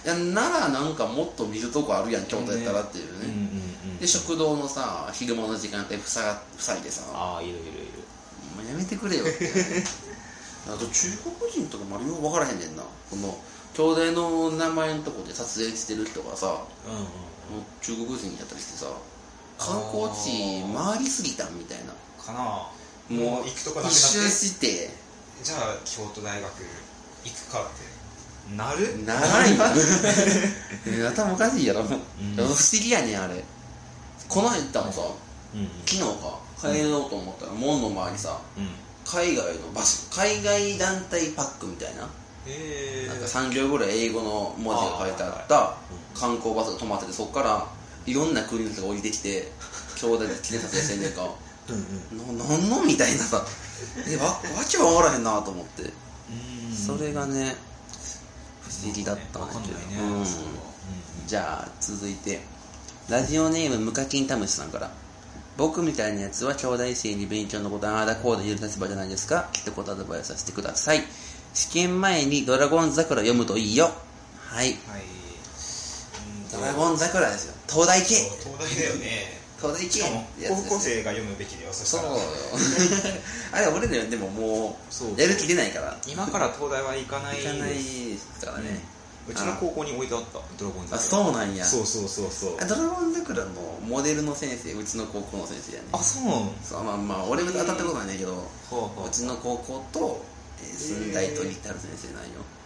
[0.04, 3.26] いやならなんかもっと見るとこあるやん京都やったらっていうね。
[3.26, 7.02] うんうんうんで食堂のさ昼間の時間帯塞が塞いでさ。
[7.12, 7.70] ああいるいるいる。
[8.54, 9.44] もうやめてくれよって。
[9.44, 9.84] ね
[10.68, 12.82] あと中国人とかまるよう分からへんねんな。
[13.10, 13.38] この
[13.74, 16.46] 兄弟の名前のとこで撮影してる人がさ
[16.88, 18.86] うんうん中国人やったりしてさ
[19.58, 21.92] 観光地回りすぎたみたいな。
[22.22, 22.68] かな。
[23.08, 23.88] もう行くとこって。
[23.88, 24.90] 一周して。
[25.42, 26.50] じゃあ京都大学
[27.24, 27.64] 行くかっ
[28.48, 29.04] てなる？
[29.04, 33.42] 長いわ頭おかしいやろ、 ん不思議やねんあれ。
[34.28, 35.00] この間もさ
[35.54, 35.60] うん。
[35.60, 36.38] うん昨日か
[36.72, 38.70] 帰ろうと思ったら門の周りさうん。
[39.04, 42.00] 海外のバス海外団体パックみたいな。
[42.02, 45.74] なんか3行ぐらい英語の文字が書いてあった
[46.18, 47.66] 観光バスが止まっててそこから
[48.06, 49.50] いろんな国の人が降りてきて
[50.00, 51.22] 兄弟で記念撮影してんねんか。
[51.68, 52.38] うんうん。
[52.38, 53.44] ななんのみたいなさ。
[54.06, 55.82] えわわけわからへんなと思って。
[55.82, 56.76] うん。
[56.76, 57.56] それがね
[58.62, 60.26] 不思議だったんだけど、うん。
[61.26, 62.40] じゃあ続いて。
[63.08, 64.90] ラジオネームムカキンタムシさんから。
[65.56, 69.48] 僕みたいなやつは兄弟生に勉強のことああだこうだ言える立場じゃないですか。
[69.52, 71.02] 一言アドバイスさせてください。
[71.54, 73.90] 試験前にドラゴン桜読むといいよ。
[74.38, 74.66] はい。
[74.66, 75.00] はい。
[75.00, 75.15] ン
[76.56, 77.54] ドラゴン桜ですよ。
[77.68, 78.14] 東大系。
[78.40, 79.40] 東大だよね。
[79.60, 80.00] 東大系
[80.48, 82.08] 高校生が読むべきだよそしたら。
[82.08, 82.18] そう。
[82.18, 82.22] よ
[83.52, 85.14] あれ俺らでももそう。
[85.14, 85.96] うやる気出ないから。
[86.06, 88.84] 今から東大は行かない行かないですからね、
[89.28, 90.40] うちの高校に置いてあった。
[90.58, 91.64] ドラゴンあ桜そうなんや。
[91.64, 92.56] そうそうそうそう。
[92.60, 93.50] あドラゴン桜の
[93.86, 95.88] モデルの先生うちの高校の先生やね。
[95.92, 96.22] あそう
[96.62, 98.34] そうまあまあ俺は当たったことないねんだけど、
[98.70, 100.22] ほうほううちの高校と、
[100.62, 102.44] えー、寸大と日太郎先生なんよ。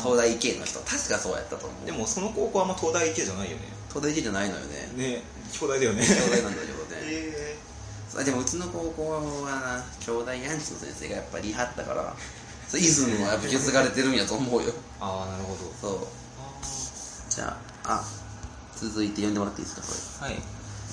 [0.00, 1.86] 東大系の人確かそうやったと思う。
[1.86, 3.62] でもその高校はあんま東大系じゃないよね。
[3.88, 4.92] 東大系じゃないのよね。
[4.96, 6.02] ね兄弟だよね。
[6.02, 6.96] 兄弟なんだけどね。
[7.04, 7.56] へ
[8.18, 9.10] あでもうちの高校
[9.44, 12.14] はな兄弟アンチの先生がやっぱりいはったから
[12.74, 14.72] イズムはやっぱ受け継がれてるんやと思うよ。
[15.00, 15.72] ああなるほど。
[15.80, 16.06] そう。
[16.38, 16.60] あ
[17.28, 18.04] じゃああ
[18.76, 20.42] 続いて読んでもらっていいですかこーはい、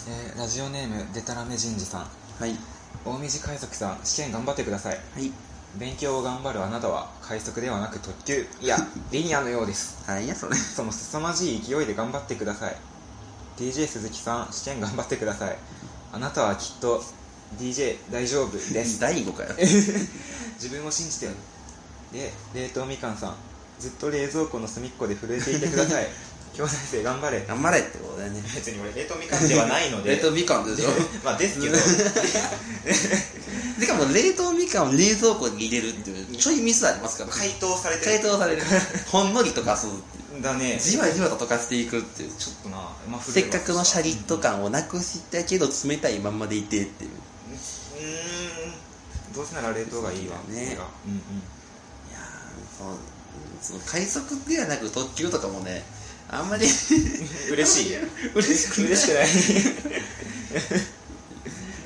[0.10, 2.10] えーラジオネームデタラメ人事さん。
[2.41, 2.58] れはい。
[3.06, 5.00] 大水海賊さん試験頑張ってください。
[5.13, 5.32] はい
[5.79, 8.77] 勉強を頑張るあなたは快速ではなく特急いや
[9.11, 10.09] リニアのようです。
[10.09, 10.55] はいやそれ。
[10.55, 12.75] その凄まじい勢いで頑張ってください。
[13.57, 15.57] DJ 鈴木さん試験頑張ってください。
[16.11, 17.03] あなたはきっと
[17.57, 18.99] DJ 大丈夫です。
[19.01, 19.49] 第5かよ。
[20.57, 21.29] 自分を信じて。
[22.11, 23.35] で冷凍みかんさん。
[23.79, 26.07] ずっと冷蔵庫の隅っこで震えていてください
[26.58, 27.46] 兄弟生頑張れ。
[27.48, 28.41] 頑張れってことだよね。
[28.56, 30.15] 別に俺冷凍みかんではないので。
[30.15, 30.89] 冷凍みかんでしょ？
[31.24, 31.78] まあですけど。
[33.80, 37.30] しかも冷凍みかんを冷蔵庫に入れるっていうちょいミスありますから。
[37.30, 38.63] 解凍されて解凍される。
[39.12, 39.86] ほんのり溶かす
[40.41, 40.80] だね。
[40.82, 42.32] じわじわと溶かしていくっていう。
[42.39, 47.12] ちょっとな、まあ、せっかくのシャリッと感をなくしたけど冷たいまんまでいてっていう。
[47.12, 49.36] うーん。
[49.36, 50.38] どうせなら冷凍がいいわ。
[50.48, 50.76] ね。
[51.06, 51.20] うんうん。
[52.10, 52.98] いやーそう。
[53.62, 55.84] その快速ではなく特急とかもね
[56.29, 56.65] あんまり。
[57.51, 57.97] 嬉しい。
[58.35, 58.87] 嬉しくない。
[58.87, 59.27] 嬉しくない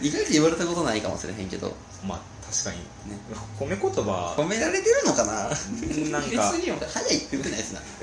[0.01, 1.75] 意外と言われたことないかもしれへんけど。
[2.07, 2.77] まあ確かに。
[2.77, 3.19] ね。
[3.59, 4.33] 褒め言葉。
[4.35, 5.33] 褒められてるのかな？
[5.33, 5.57] なんか。
[5.59, 7.81] 別に俺早いって言ってないですな。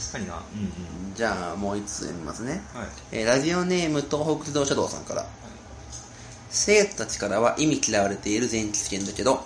[0.00, 0.34] 確かにな。
[0.54, 1.14] うんうん。
[1.16, 2.86] じゃあもう一つ読みますね、はい。
[3.12, 5.26] えーラジオネーム東北自動車道さんから。
[6.52, 9.44] 生徒たちからは意味嫌われている前期試験だけど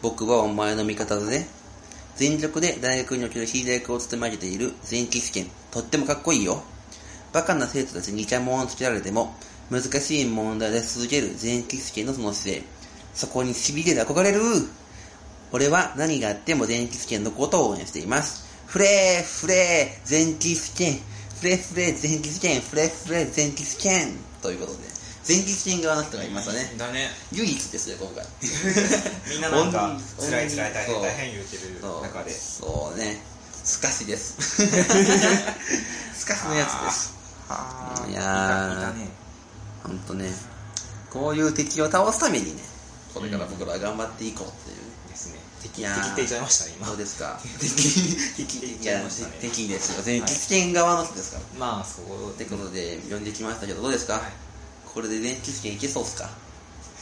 [0.00, 1.46] 僕はお前の味方だぜ
[2.18, 5.46] 全力で大学におけるヒール役を務め上げている前期試験。
[5.70, 6.64] とってもかっこいいよ。
[7.32, 9.36] バカな生徒たちにイチャモンをつけられても
[9.70, 12.66] 難しい問題で続ける前期試験のその姿勢。
[13.14, 14.40] そこにしびれる憧れる。
[15.52, 18.48] 俺は何があっても前期試験のことを応援しています。
[18.66, 20.98] フレーフレー前期試験。
[21.38, 22.60] フレフレ前期試験。
[22.60, 24.16] フレフレ前期試験。
[24.42, 24.97] ということで。
[25.28, 26.72] 前期試験側の人がいましたね。
[26.78, 27.10] だね。
[27.32, 28.24] 唯一ですよ今回。
[29.28, 31.04] みんななんか辛い辛い大変そう。
[31.04, 32.32] 大変言うてるそう中で。
[32.32, 33.20] そうね。
[33.62, 34.36] スカシです。
[36.16, 37.12] スカシのやつです。
[37.46, 38.94] はあいやー。
[38.94, 39.10] ね。
[39.82, 40.32] ほんとね。
[41.10, 42.62] こういう敵を倒すためにね。
[43.12, 45.34] これから僕らは頑張っていこうっていうですね。
[45.60, 46.86] 敵敵って言っちゃいましたね今。
[46.86, 47.38] どうですか。
[47.60, 49.36] 敵敵って言っちゃいましたね。
[49.42, 50.30] 敵ですよ全はい。
[50.30, 51.42] 敵権側の人ですから。
[51.58, 52.30] まあそう。
[52.30, 54.47] ってことで呼んできましたけどどうですか、はい
[54.98, 56.28] これで電気試験いけそうっすか？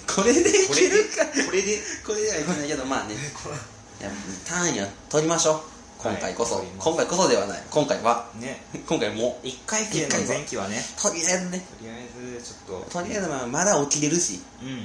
[0.07, 1.25] これでいこれでけるか？
[1.47, 3.15] これでこれではいけないけどまあね。
[4.01, 4.11] いや
[4.45, 5.61] 単位は取りましょう。
[5.97, 7.63] 今回こそ、今回こそではない。
[7.71, 8.29] 今回は。
[8.35, 8.63] ね。
[8.87, 10.85] 今回も一回生の前期はね。
[11.01, 11.59] とりあえずね。
[11.81, 12.07] とりあえ
[12.39, 13.01] ずちょっと。
[13.01, 14.43] とりあえずまあまだ起きれるし。
[14.61, 14.83] うんうんうん。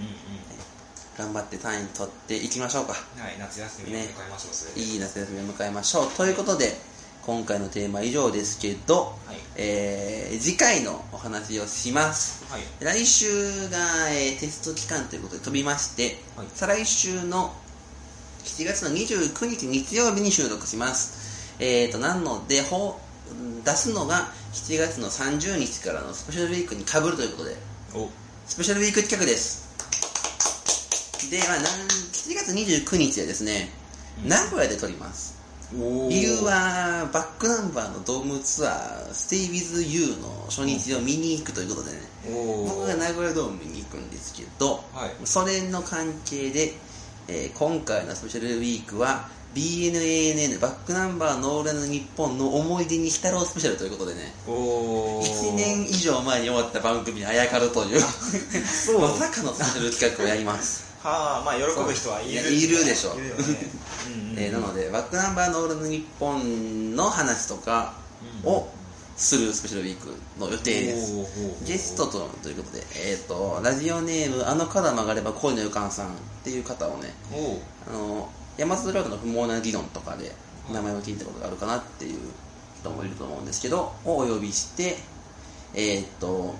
[1.17, 2.93] 頑張って単位取っていきましょうか。
[2.93, 2.97] は
[3.27, 4.79] い夏休みを迎えましょうそれで。
[4.81, 6.11] いい夏休みを迎えましょう。
[6.11, 6.79] ということで
[7.23, 9.37] 今回のテーマは以上ですけど、はい。
[9.55, 12.45] えー次回のお話をします。
[12.51, 12.61] はい。
[12.79, 16.47] 来週が、えーテスト期間ということで飛びまして、はい。
[16.53, 17.53] 再来週の
[18.43, 21.55] 7月の29日日曜日に収録します。
[21.59, 27.55] えーとなのでほう出すのが7月の30日からのスペシャルウィークにかぶるということで
[27.93, 28.09] お。
[28.47, 29.69] スペシャルウィーク企画です。
[31.29, 33.69] で、まあ、なん7月29日はですね、
[34.23, 34.29] うん。
[34.29, 35.39] 名古屋で撮ります。
[35.39, 35.40] お
[35.73, 41.97] 理由はバックナンバーのドームツアー Stay with You の初日を見に行くということでね、
[42.29, 45.11] お僕が名古屋ドームに行くんですけど、はい。
[45.23, 46.73] それの関係で、
[47.27, 54.33] えー今回のスペシャルウィークは BNANN バックナンバーノーレの日本の思い出に浸ろうスペシャルということでね。
[54.47, 58.01] お1年以上前に終わった番組にあやかるという。
[58.99, 62.51] まさかのスペシャル企画をやります、はあまあ喜ぶ人はいる。
[62.53, 63.15] いるでしょう。
[63.15, 67.93] んうんえーなのでバックナンバーノーレの日本の話とか
[68.43, 68.69] を
[69.17, 71.65] するスペシャルウィークの予定です。
[71.65, 76.11] ゲストとということで、えー、とラジオネームあの角曲がれば恋の予感さんっ
[76.43, 77.13] ていう方をね
[77.87, 80.31] あの山里亮太の不毛な議論とかで
[80.71, 82.19] 名前を聞いたことがあるかなっていう
[82.79, 84.97] 人もいると思うんですけどをお呼びして
[85.73, 86.53] えっ、と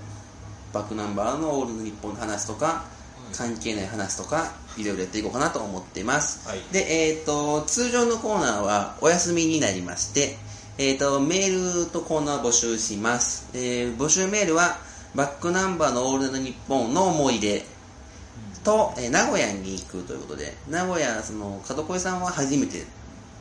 [0.74, 2.86] バックナンバーのオールの日本の話とか
[3.32, 6.60] 関係ない話とかいろいろやっていこうかなと思っています、はい。
[6.72, 10.38] でえっ、と通常のコーナーはお休みになりまして
[10.78, 14.78] えっ、とメールとコーナーを募集します、えー募集メールは
[15.16, 17.66] バックナンバーのオールナイトニッポンの思い出
[18.64, 22.84] と、えー名古屋に行くということで名古屋その門越さんは初めて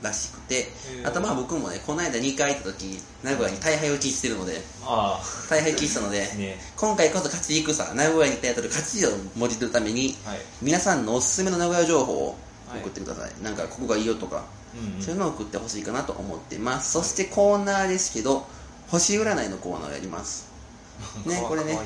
[0.03, 0.69] らしくて
[1.05, 6.59] あとまあ僕もねこの間2回行った時名古屋に大敗を聞いてるのであ大敗聞いてたので、あね。
[6.77, 10.39] 今回こそ勝ちに行くさ名古屋に行ったやつで勝ちをもじるためにはい。
[10.63, 12.37] 皆さんのおすすめの名古屋情報を
[12.75, 15.03] 送ってください、なんかここがいいよとか、うんうん。
[15.03, 16.93] そういうのを送ってほしいかなと思ってます。
[16.93, 18.47] そしてコーナーですけど
[18.89, 20.49] 星占いのコーナーをやります。
[21.27, 21.79] ねこれね。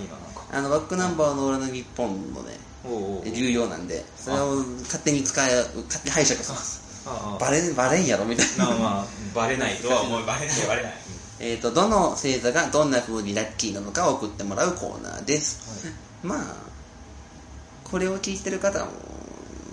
[0.53, 5.73] あのバックナンバーの俺の日本のねおーおー流用なんでそれを勝手に使い勝
[6.05, 6.84] 手に拝借します
[7.39, 8.65] バレんバレんやろみたいな。
[8.65, 10.95] まあまあバレないとは思うバレないバレない。
[11.41, 15.59] えーとどの星座がどんな風にラッキーなのかを送ってもらうコーナーです、
[16.23, 16.55] まあ
[17.83, 18.79] これを聞いてる方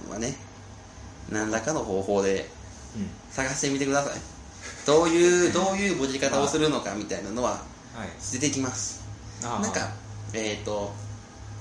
[0.09, 0.35] はね
[1.29, 2.49] 何らかの方法で
[2.95, 3.09] うん。
[3.31, 4.13] 探してみてください。
[4.85, 7.51] どういう どういうボジ方をするのかみたいなのは
[7.95, 8.09] はい。
[8.31, 9.01] 出てきます。
[9.43, 9.59] ああ。
[9.61, 9.91] なんか
[10.33, 10.93] えっ、と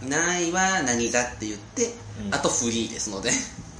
[0.02, 1.94] 何位は何座って言って、
[2.26, 2.34] うん。
[2.34, 3.30] あとフリーですので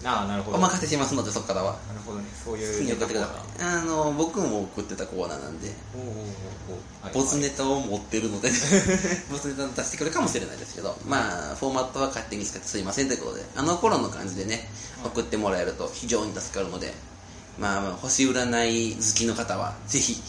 [0.05, 0.59] ああなるほど。
[0.59, 1.79] お任せしますのでそこからは。
[1.89, 2.25] なるほどね。
[2.43, 3.19] そう好いうきに送って
[3.63, 5.71] あの僕も送ってたコーナーなんで
[7.13, 8.49] ボツネタを持ってるので
[9.31, 14.71] ボツネタ出してくるかもしれないですけどまあフォーマットは勝手に使ってすいませんということであの頃の感じでね
[15.05, 16.95] 送ってもらえると非常に助かるので
[17.59, 20.23] まあ星占い好きの方はぜひ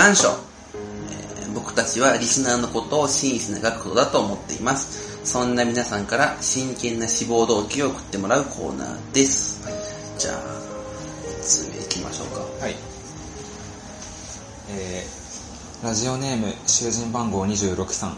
[0.00, 5.26] 願書、えー僕たちはリスナーのことを真摯な学徒だと思っています。
[5.26, 9.74] そんな皆さんから真剣な志望動機を送ってもらうコーナーです、はい
[10.18, 10.34] じゃあ
[11.26, 12.40] 1つ目いきましょうか。
[12.64, 12.74] はい。
[14.70, 18.16] えー、ラジオネーム囚人番号26さん。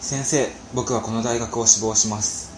[0.00, 2.50] 先生僕はこの大学を志望します。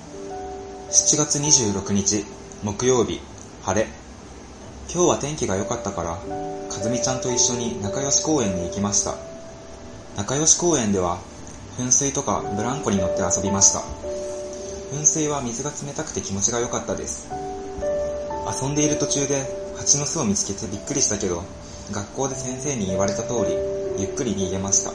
[0.90, 2.24] 7月26日
[2.62, 3.20] 木曜日
[3.62, 4.01] 晴れ。
[4.94, 6.18] 今日は天気が良かったから、
[6.68, 9.16] 和美ちゃんと一緒に仲良し公園に行きました。
[10.18, 11.16] 仲良し公園では、
[11.78, 13.80] 噴水とかブランコに乗って遊びました。
[14.94, 17.30] 噴水は水が冷たくて気持ちが良かったです。
[18.62, 21.42] 遊んでいる途中で蜂の巣を見つけてびっくりしたけど、
[21.90, 23.56] 学校で先生に言われた通り、
[23.96, 24.92] ゆっくり逃げました。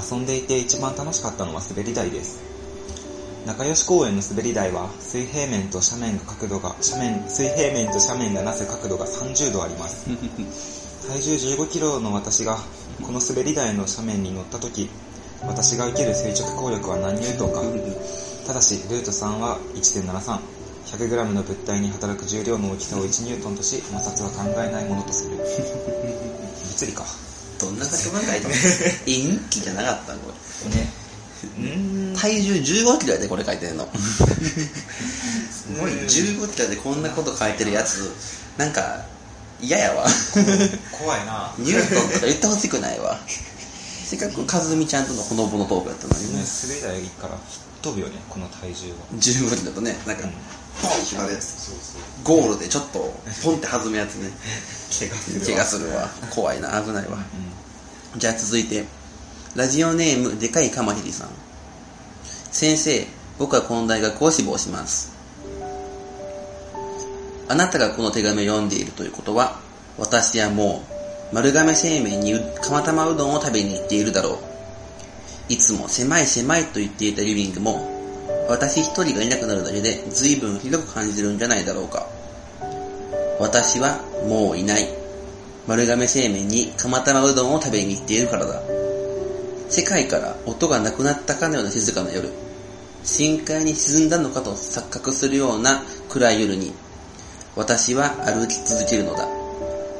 [0.00, 2.55] 遊んでいて一番楽しかったのは滑り台です。
[3.46, 10.10] 仲良し公園の滑り台は水平面と斜面が角度が、斜面、水平面と斜面がなす角度が30度あります。
[11.06, 12.58] 体重15キロの私が
[13.00, 14.90] この滑り台の斜面に乗った時、
[15.46, 17.62] 私が受ける垂直抗力は何ニュートンか。
[18.48, 20.40] ただし、ルート3は1.73。
[20.86, 25.38] 100g の物体に働く重量の大きさを1ニュートンとし、摩擦は考えないものとする。
[26.66, 27.06] 物理か。
[27.60, 28.54] どんな作文書いたの
[29.06, 30.18] 陰気じゃなかったの？
[30.18, 30.32] こ
[30.68, 31.05] ね。
[32.16, 33.86] 体重15キロやで、これ書いてんの。
[33.94, 36.02] すごいね。
[36.02, 38.12] 15キロでこんなこと書いてるやつ、
[38.56, 39.04] なんか、
[39.60, 40.06] 嫌やわ。
[40.98, 41.52] 怖いな。
[41.58, 43.18] ニュートンとか言ってほしくないわ。
[43.26, 46.44] せっかく和美ちゃんとのほのぼのトークやったのにねね。
[46.44, 47.36] 滑り台から
[47.82, 48.98] 飛ぶよね、この体重は。
[49.14, 51.72] 15キロだとね、なんかうん、ポンって決まるやつ。
[52.22, 52.98] ゴールでちょっと、
[53.42, 54.30] ポンって弾むやつね。
[54.98, 55.46] 怪我するわ。
[55.46, 56.10] 怪我するわ。
[56.30, 57.18] 怖いな、危ないわ。
[58.14, 58.84] うじゃあ続いて、
[59.56, 61.30] ラジオネーム、でかいカマヒリさん。
[62.52, 63.06] 先生、
[63.38, 65.16] 僕はこの大学を志望します。
[67.48, 69.58] あなたがこの手紙を読んでいるということは、
[69.96, 70.84] 私はも
[71.32, 74.38] う、丸亀製麺に釜玉うどんを食べに行っているだろう。
[75.48, 77.88] いつも狭い狭いと言っていたリビングも、
[78.50, 82.06] 私一人がいなくなるだけで随分広く感じるんじゃないだろうか。
[83.40, 84.86] 私はもういない。
[85.66, 88.75] 丸亀製麺に釜玉うどんを食べに行っているからだ。
[89.68, 92.30] 世界から音がなくなったかのような静かな夜。
[93.04, 96.72] 深海に沈んだのかと錯覚するような暗い夜に、
[97.54, 99.26] 私は歩き続けるのだ。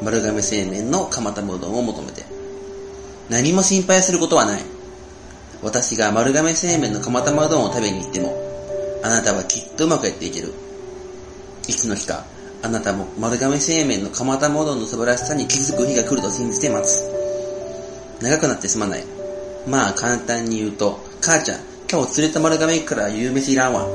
[0.03, 2.25] 丸亀製麺の釜玉うどんを求めて。
[3.31, 4.63] 何も心配することはない。
[5.63, 8.37] 私が丸亀製麺の釜玉うどんを食べに行っても、
[9.03, 10.53] あなたはきっとうまくやっていける。
[11.69, 12.25] いつの日か、
[12.63, 17.03] あなたも丸亀製麺の釜玉うどんの素晴らしさに気づく日が来ると信じて待つ。
[18.21, 19.16] 長くなってすまない。
[19.67, 21.61] まあ簡単に言うと、母ちゃん、
[21.91, 23.87] 今日連れた丸亀行くから夕飯いらんわ。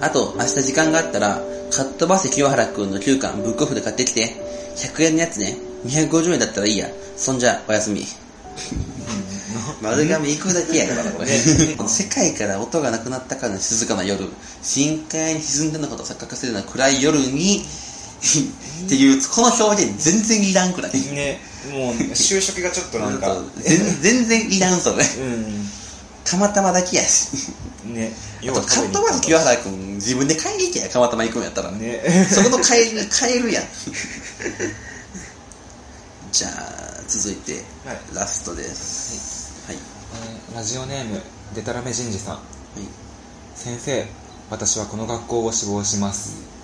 [0.00, 4.36] あと、明日時間があったら、かっ飛ばせ清原くんの9巻ブックオフで買ってきて。
[4.76, 5.56] 100円のやつね。
[5.86, 6.88] 250円だったらいいや。
[7.16, 8.06] そんじゃ、おやすみ。
[9.82, 11.28] 丸亀行くだけやから、これ。
[11.28, 14.24] 世界から音がなくなったからの静かな夜、
[14.62, 17.64] 深海に沈んだのかと錯覚するような暗い夜に、
[18.18, 20.98] っていう、この表現全然いらんくらい？
[20.98, 21.14] ん。
[21.14, 21.40] ね、
[21.72, 25.04] もう、就職がちょっとなんか、全全然いらん、それ。
[25.04, 25.06] う
[26.24, 27.52] たまたまだけやし。
[27.86, 27.94] ん。
[27.94, 28.12] ね、
[28.42, 31.70] あと、カットバス清原くん、自分で買いに行けや、たまたま行くんやったら。
[31.72, 32.02] ね。
[32.30, 33.64] そこの買える、買えるやん。
[36.32, 39.64] じゃあ、続いて、はいラストです。
[39.66, 39.76] はい。
[39.76, 41.22] えーラジオネーム、
[41.54, 42.34] デタラメ人事さん。
[42.34, 42.42] はい。
[43.54, 44.06] 先生、
[44.50, 46.57] 私はこの学校を志望します。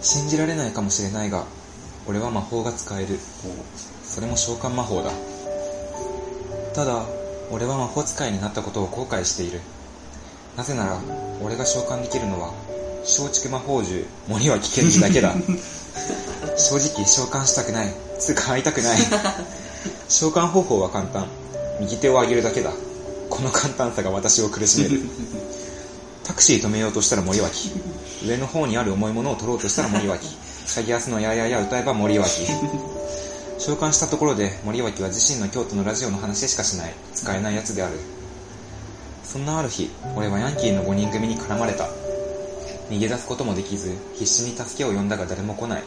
[0.00, 1.44] 信じられないかもしれないが、
[2.06, 3.18] 俺は魔法が使える。
[4.04, 5.10] それも召喚魔法だ。
[6.74, 7.04] ただ、
[7.50, 9.60] 俺は魔法使いになったことを後悔している。
[10.56, 10.98] なぜなら、
[11.42, 12.52] 俺が召喚できるのは、
[13.02, 15.34] 松竹魔法獣、森脇健児だけだ。
[16.56, 17.94] 正直召喚したくない。
[18.18, 19.00] つうか会いたくない。
[20.08, 21.26] 召喚方法は簡単。
[21.80, 22.72] 右手を上げるだけだ。
[23.30, 25.02] この簡単さが私を苦しめる。
[26.24, 27.72] タクシー止めようとしたら森脇。
[28.26, 30.36] 上の方にある重いものを取ろうとしたら森脇。
[30.74, 32.46] 鍵安のややや歌えば森脇。
[33.58, 36.94] 召喚したところで森脇は自身の京都のラジオの話しかしない。
[37.14, 37.98] 使えないやつである。
[39.24, 41.84] そんなある日、俺はヤンキーの5人組に絡まれた。
[42.90, 45.82] 逃げ出すこともできず、必死に助けを呼んだが誰も来ない。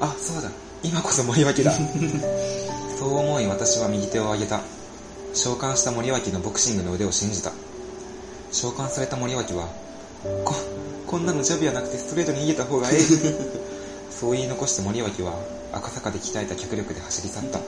[0.00, 0.50] あ、そうだ。
[0.82, 1.72] 今こそ森脇だ。
[2.98, 4.60] そう思い私は右手を上げた。
[5.32, 7.52] 召喚した森脇のボクシングの腕を信じた。
[8.52, 9.68] 召喚された森脇は、
[10.44, 10.54] こ、
[11.06, 12.98] こんなのジャブやなくてストレートに逃げた方がええ。
[14.10, 15.34] そう言い残して森脇は
[15.72, 17.60] 赤坂で鍛えた脚力で走り去った。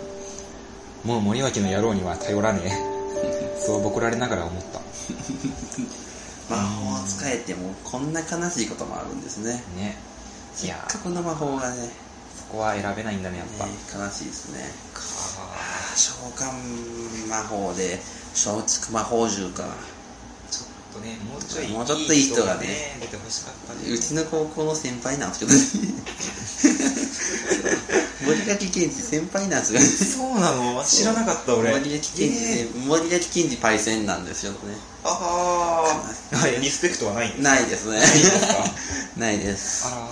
[1.04, 2.96] もう森脇の野郎には頼らねえ。
[3.60, 4.80] そうボコられながら思った。
[6.48, 9.62] 魔法を使えても、こんな悲しいこともあるんですね。
[9.76, 9.98] ね。
[10.56, 11.90] いせっやかくの魔法がね、
[12.38, 13.66] そこは選べないんだね、やっぱ。
[13.66, 14.70] ね悲しいですね。
[14.94, 18.00] かあー召喚魔法で、
[18.32, 19.64] 松竹魔法獣か。
[20.96, 23.92] とね、もうちょいもうちょっといい人がね出てほしかったね。
[23.92, 25.58] うちの高校の先輩なんですけどね。
[28.26, 29.86] 森垣健児先輩なんですよね。
[29.86, 30.84] そうなの？
[30.84, 31.70] 知らなかった俺。
[31.72, 34.58] 森垣健児えね、森垣健児パイセンなんですよね。
[35.04, 36.36] ああ。
[36.36, 38.00] はい、リスペクトはないんですないですね。
[39.16, 39.84] ないです いです。
[39.86, 40.08] あ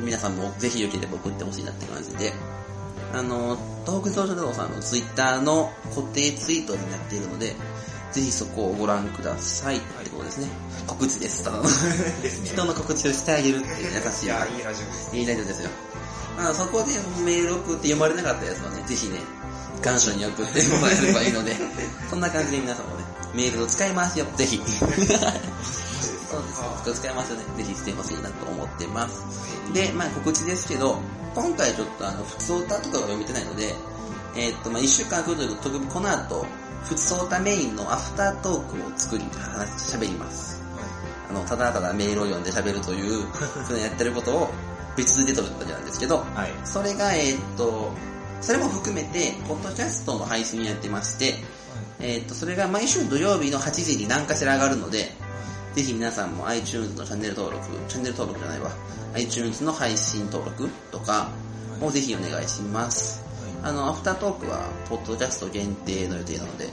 [0.00, 2.32] 皆さんもぜひよければ送ってほしいなって感じで、
[3.12, 7.54] あの、東北自動車道さんのツイッターの固定ツイートになっているので、
[8.12, 10.48] ぜひそこをご覧くださいってことですね。
[10.86, 11.64] 告知です、ただの。
[12.44, 14.26] 人の告知をしてあげるっていう優しい。
[14.26, 15.16] いや、いいラジオです。
[15.16, 15.70] いいラジオですよ。
[16.36, 16.92] まあそこで
[17.24, 19.18] メール送って読まれなかったやつはね、ぜひね、
[19.82, 21.56] 願書に送ってもらえればいいので、
[22.08, 23.04] そんな感じで皆さんもね、
[23.34, 24.60] メールを使いますよ、ぜひ。
[26.32, 27.02] そうです。
[27.02, 27.44] 使いますよね。
[27.56, 29.72] ぜひしてほしいなと思ってます。
[29.74, 30.98] で、まあ告知ですけど、
[31.34, 33.74] 今回ちょっとあの、普通歌とかが読めてないので、
[34.36, 36.46] えーっと、まあ一週間来ると特にこの後、
[36.84, 40.62] 普通歌メインのアフタートークを作り、話、喋ります。
[41.30, 43.26] あの、ただただメールを読んで喋るという、
[43.66, 44.50] そのやってることを
[44.96, 46.52] 別で撮るわけなんですけど、はい。
[46.64, 47.92] それが、えーっと、
[48.40, 51.36] それも含めて、ポッドキャストの配信やってまして、
[52.00, 55.12] えーっと、それが毎週土曜日の8時に何かしら上がるので、
[55.74, 58.70] ぜひ皆さんも iTunes のチャンネル登録、チャンネル登録じゃないわ、
[59.14, 61.30] iTunes の配信登録とか
[61.80, 63.22] をぜひお願いします。
[63.62, 66.66] あの、アフタートークは、ポッドキャスト限定の予定なので、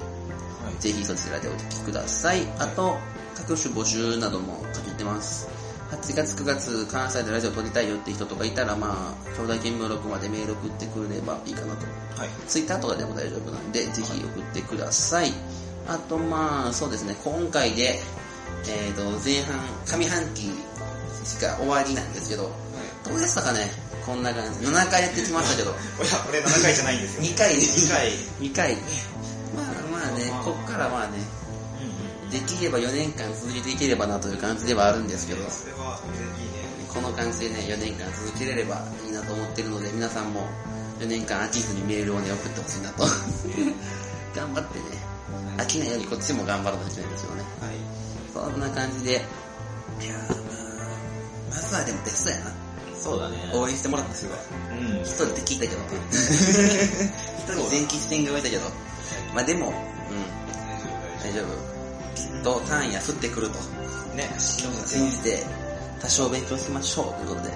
[0.79, 2.41] ぜひそちらでお聞きください。
[2.57, 2.97] あと、
[3.35, 5.47] 各種募集などもかけてます。
[5.91, 11.85] 8月9月関西でラジオ撮りたいよって人とかいたら、まあ、兄弟見聞録までメール送ってくれればいいかなと。
[12.19, 12.29] はい。
[12.47, 15.31] ツイッターとかでも大丈夫なんで、ぜひ送ってください。
[15.87, 17.99] あと、まあ、そうですね、今回で、
[18.67, 20.51] えっ、と、前半、上半期
[21.23, 22.51] しか終わりなんですけど、
[23.05, 23.69] どうでしたかね？
[24.05, 24.65] こんな感じ。
[24.65, 27.23] 7回やってきましたけど、 いや、これ7回じゃないんですよ。
[27.23, 28.11] 2回で2回。
[28.39, 28.75] 2回。
[29.55, 31.17] まあまあね、こっからまあね、
[32.31, 35.43] できれば4年間続けていければなという感じではあるんですけど。
[36.93, 40.47] この感じでね、4年間続けれればいいなと思ってるので、皆さんも
[40.99, 43.05] 4年間飽きずにメールをね、送ってほしいなと。
[44.35, 44.85] 頑張ってね、
[45.57, 47.43] 飽きないようにこっちも頑張らないといけないんですよね。
[48.35, 48.51] はい。
[48.51, 49.25] そんな感じで、いやーま
[50.05, 52.51] あ、まずはでもテストやな。
[52.99, 53.37] そうだね。
[53.53, 54.37] 応援してもらったすごい。
[54.77, 55.01] うん。
[55.01, 55.81] 一人で聞いたけど。
[56.03, 58.65] 一人全喫してんがいたけど。
[59.33, 59.73] まあでも、うん、
[61.23, 61.69] 大丈夫。
[62.15, 63.59] きっと単位は降ってくると。
[64.15, 65.45] ね、信じて、
[66.01, 67.53] 多少勉強しましょうということで。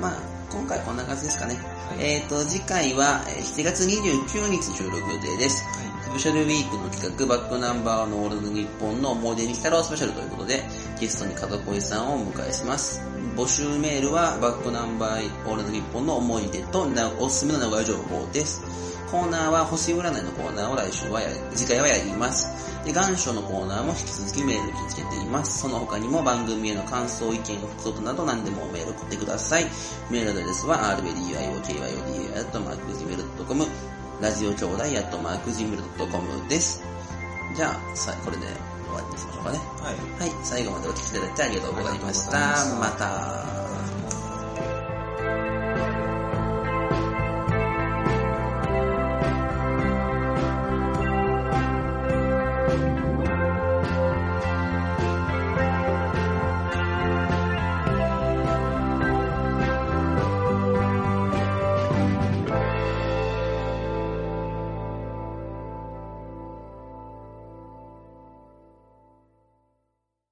[0.00, 0.16] まあ、
[0.50, 1.56] 今回こんな感じですかね。
[1.98, 5.64] えっ、と、次回はえー7月29日収録予定です。
[6.12, 10.62] スペシャルウィークの企画、バックナンバーのオールド日本の思い出に来たろうスペシャルということで、
[11.00, 13.00] ゲストに風小井さんをお迎えします。
[13.34, 16.86] 募集メールは、バックナンバーオールド日本の思い出と
[17.18, 18.60] おすすめの名古屋情報です。
[19.10, 22.46] コーナーは星占いのコーナーを来週はや、次回はやります。
[22.84, 25.60] で、願書のコーナーも引き続きメール受け付けています。
[25.60, 29.64] その他にも番組への感想、意見、不通など何でもメール送ってください。
[30.10, 33.91] メールアドレスは rbdiokyyoda.gmail.com
[34.22, 36.80] ラジオ兄弟 .gmail.com です。
[37.56, 38.46] じゃあ、さこれで
[38.86, 39.58] 終わりにしましょうかね。
[39.58, 40.28] はい。
[40.30, 42.36] はい、最後までお聞きいただいてありがとうございました。
[42.36, 43.61] ありがとうございましたまた。